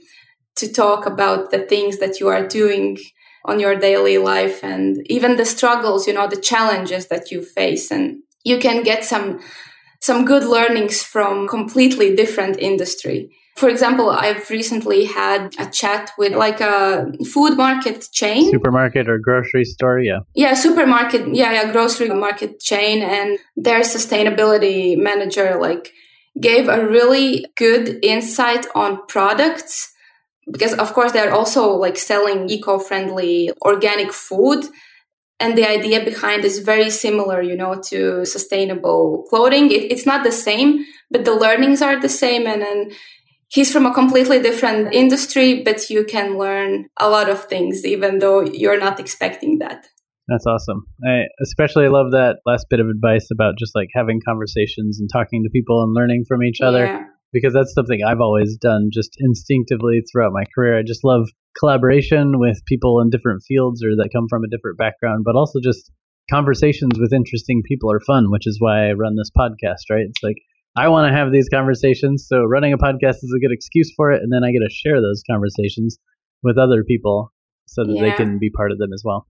[0.56, 2.98] to talk about the things that you are doing
[3.46, 7.92] on your daily life and even the struggles, you know, the challenges that you face.
[7.92, 9.40] And you can get some,
[10.02, 13.30] some good learnings from completely different industry
[13.60, 18.50] for example, I've recently had a chat with like a food market chain.
[18.50, 20.20] Supermarket or grocery store, yeah.
[20.34, 23.02] Yeah, supermarket, yeah, yeah, grocery market chain.
[23.02, 25.92] And their sustainability manager like
[26.40, 29.92] gave a really good insight on products
[30.50, 34.66] because of course they're also like selling eco-friendly organic food
[35.40, 40.24] and the idea behind is very similar you know to sustainable clothing it, it's not
[40.24, 42.90] the same but the learnings are the same and then
[43.50, 48.20] he's from a completely different industry, but you can learn a lot of things, even
[48.20, 49.88] though you're not expecting that.
[50.28, 50.86] That's awesome.
[51.04, 55.44] I especially love that last bit of advice about just like having conversations and talking
[55.44, 56.86] to people and learning from each other.
[56.86, 57.04] Yeah.
[57.32, 60.80] Because that's something I've always done just instinctively throughout my career.
[60.80, 64.80] I just love collaboration with people in different fields or that come from a different
[64.80, 65.92] background, but also just
[66.30, 70.06] conversations with interesting people are fun, which is why I run this podcast, right?
[70.08, 70.38] It's like
[70.76, 72.26] I want to have these conversations.
[72.28, 74.22] So running a podcast is a good excuse for it.
[74.22, 75.98] And then I get to share those conversations
[76.44, 77.34] with other people
[77.66, 78.02] so that yeah.
[78.02, 79.28] they can be part of them as well.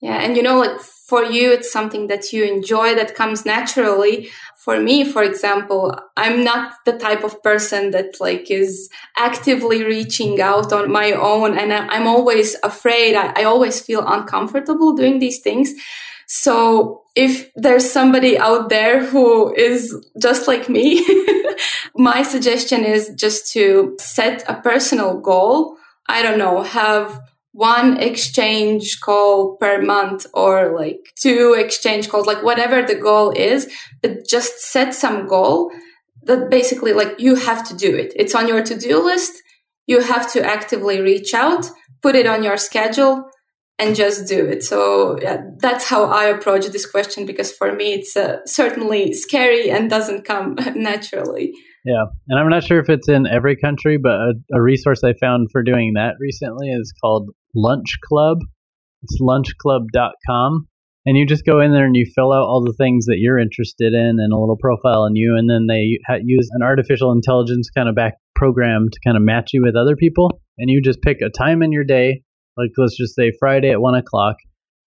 [0.00, 0.22] Yeah.
[0.22, 4.30] And you know, like for you, it's something that you enjoy that comes naturally.
[4.56, 10.40] For me, for example, I'm not the type of person that like is actively reaching
[10.40, 11.58] out on my own.
[11.58, 13.16] And I'm always afraid.
[13.16, 15.72] I, I always feel uncomfortable doing these things.
[16.28, 21.04] So if there's somebody out there who is just like me,
[21.96, 25.76] my suggestion is just to set a personal goal.
[26.06, 27.18] I don't know, have
[27.52, 33.66] one exchange call per month or like two exchange calls, like whatever the goal is,
[34.02, 35.72] but just set some goal
[36.24, 38.12] that basically like you have to do it.
[38.14, 39.32] It's on your to-do list.
[39.86, 41.70] You have to actively reach out,
[42.02, 43.27] put it on your schedule
[43.78, 44.62] and just do it.
[44.64, 49.70] So yeah, that's how I approach this question because for me it's uh, certainly scary
[49.70, 51.52] and doesn't come naturally.
[51.84, 55.14] Yeah, and I'm not sure if it's in every country, but a, a resource I
[55.20, 58.38] found for doing that recently is called Lunch Club.
[59.02, 60.66] It's lunchclub.com.
[61.06, 63.38] And you just go in there and you fill out all the things that you're
[63.38, 65.36] interested in and a little profile on you.
[65.38, 69.22] And then they ha- use an artificial intelligence kind of back program to kind of
[69.22, 70.42] match you with other people.
[70.58, 72.22] And you just pick a time in your day
[72.58, 74.36] like let's just say Friday at one o'clock,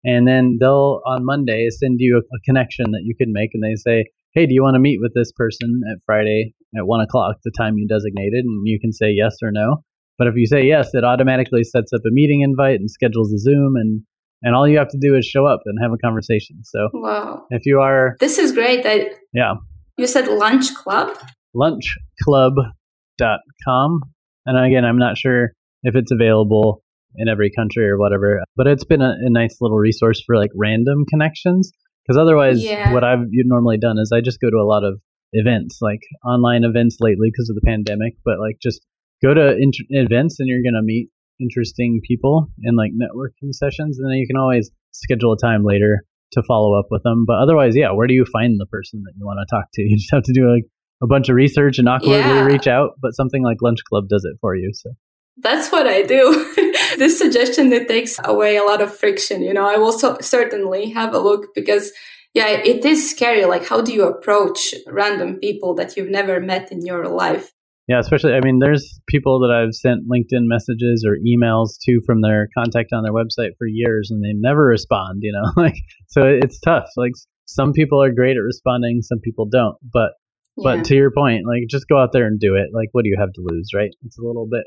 [0.05, 3.63] and then they'll on Monday send you a, a connection that you can make, and
[3.63, 7.01] they say, hey, do you want to meet with this person at Friday at one
[7.01, 9.83] o'clock, the time you designated, and you can say yes or no.
[10.19, 13.39] But if you say yes, it automatically sets up a meeting invite and schedules a
[13.39, 14.03] Zoom and
[14.43, 16.65] and all you have to do is show up and have a conversation.
[16.65, 17.45] So wow.
[17.51, 18.87] if you are This is great.
[18.87, 19.53] I, yeah.
[19.99, 21.19] You said lunch club?
[21.55, 24.01] Lunchclub.com.
[24.47, 25.53] And again, I'm not sure
[25.83, 26.83] if it's available
[27.17, 28.41] in every country or whatever.
[28.57, 31.73] But it's been a, a nice little resource for like random connections.
[32.07, 32.93] Because otherwise, yeah.
[32.93, 35.01] what I've normally done is I just go to a lot of
[35.33, 38.15] events, like online events lately because of the pandemic.
[38.25, 38.85] But like just
[39.23, 44.11] go to inter- events and you're gonna meet interesting people in like networking sessions, and
[44.11, 47.25] then you can always schedule a time later to follow up with them.
[47.27, 49.83] But otherwise, yeah, where do you find the person that you want to talk to?
[49.89, 50.65] You just have to do like
[51.03, 52.45] a bunch of research and awkwardly yeah.
[52.45, 52.91] reach out.
[53.01, 54.71] But something like Lunch Club does it for you.
[54.75, 54.91] So
[55.39, 56.55] that's what I do.
[56.99, 59.43] this suggestion that takes away a lot of friction.
[59.43, 61.93] You know, I will so- certainly have a look because
[62.33, 63.45] yeah, it is scary.
[63.45, 67.53] Like, how do you approach random people that you've never met in your life?
[67.89, 72.21] Yeah, especially, I mean, there's people that I've sent LinkedIn messages or emails to from
[72.21, 75.75] their contact on their website for years and they never respond, you know, like,
[76.07, 76.87] so it's tough.
[76.97, 77.13] Like,
[77.47, 79.75] some people are great at responding, some people don't.
[79.83, 80.13] But,
[80.57, 80.77] yeah.
[80.77, 82.69] but to your point, like, just go out there and do it.
[82.73, 83.91] Like, what do you have to lose, right?
[84.05, 84.63] It's a little bit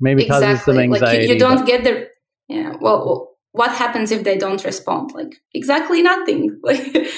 [0.00, 0.46] maybe exactly.
[0.46, 1.18] causes some anxiety.
[1.18, 1.66] Like you, you don't but...
[1.66, 2.08] get the
[2.48, 2.72] yeah.
[2.80, 5.12] Well, what happens if they don't respond?
[5.14, 6.60] Like exactly nothing.
[6.66, 7.08] Like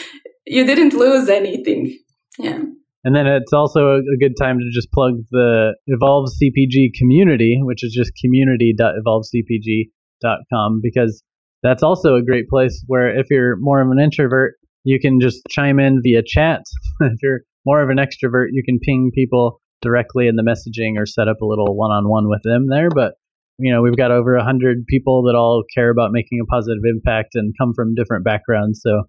[0.46, 1.98] you didn't lose anything.
[2.38, 2.60] Yeah.
[3.04, 7.84] And then it's also a good time to just plug the Evolve CPG community, which
[7.84, 11.22] is just community.evolvecpg.com, because
[11.62, 14.54] that's also a great place where if you're more of an introvert,
[14.84, 16.62] you can just chime in via chat.
[17.00, 21.06] if you're more of an extrovert, you can ping people directly in the messaging or
[21.06, 23.14] set up a little one-on-one with them there but
[23.58, 27.34] you know we've got over 100 people that all care about making a positive impact
[27.34, 28.80] and come from different backgrounds.
[28.82, 29.02] So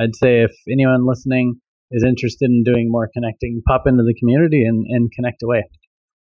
[0.00, 1.60] i'd say if anyone listening
[1.90, 5.64] is interested in doing more connecting pop into the community and, and connect away.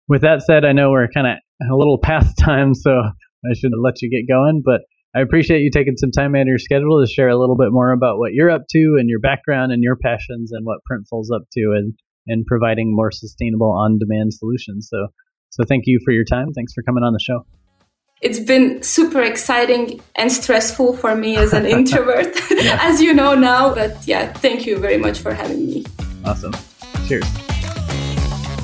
[0.07, 1.37] With that said i know we're kind of
[1.69, 4.81] a little past time so i should let you get going but
[5.15, 7.71] i appreciate you taking some time out of your schedule to share a little bit
[7.71, 11.31] more about what you're up to and your background and your passions and what printful's
[11.31, 11.93] up to and
[12.29, 14.87] and providing more sustainable on-demand solutions.
[14.89, 15.07] So,
[15.49, 16.53] so thank you for your time.
[16.53, 17.45] Thanks for coming on the show.
[18.21, 23.73] It's been super exciting and stressful for me as an introvert, as you know now.
[23.73, 25.85] But yeah, thank you very much for having me.
[26.25, 26.53] Awesome.
[27.07, 27.25] Cheers.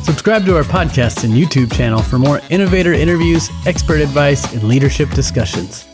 [0.04, 5.10] Subscribe to our podcast and YouTube channel for more innovator interviews, expert advice, and leadership
[5.12, 5.88] discussions.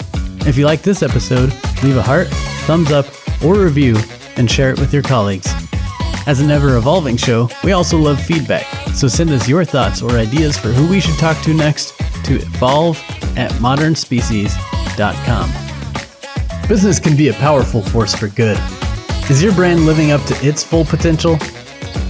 [0.45, 1.53] If you like this episode,
[1.84, 2.28] leave a heart,
[2.65, 3.05] thumbs up,
[3.43, 3.95] or review
[4.38, 5.53] and share it with your colleagues.
[6.28, 10.11] As an ever evolving show, we also love feedback, so send us your thoughts or
[10.11, 12.99] ideas for who we should talk to next to evolve
[13.36, 15.51] at modernspecies.com.
[16.67, 18.59] Business can be a powerful force for good.
[19.32, 21.38] Is your brand living up to its full potential?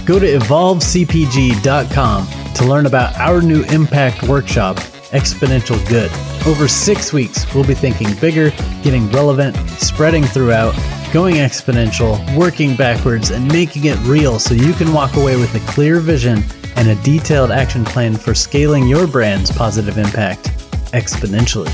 [0.04, 4.76] Go to evolvecpg.com to learn about our new impact workshop,
[5.12, 6.10] Exponential Good.
[6.46, 8.50] Over six weeks, we'll be thinking bigger,
[8.82, 10.74] getting relevant, spreading throughout
[11.12, 15.72] going exponential, working backwards, and making it real so you can walk away with a
[15.72, 16.42] clear vision
[16.76, 20.44] and a detailed action plan for scaling your brand's positive impact
[20.92, 21.70] exponentially.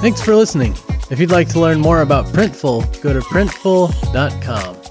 [0.00, 0.76] Thanks for listening.
[1.10, 4.83] If you'd like to learn more about Printful, go to printful.com.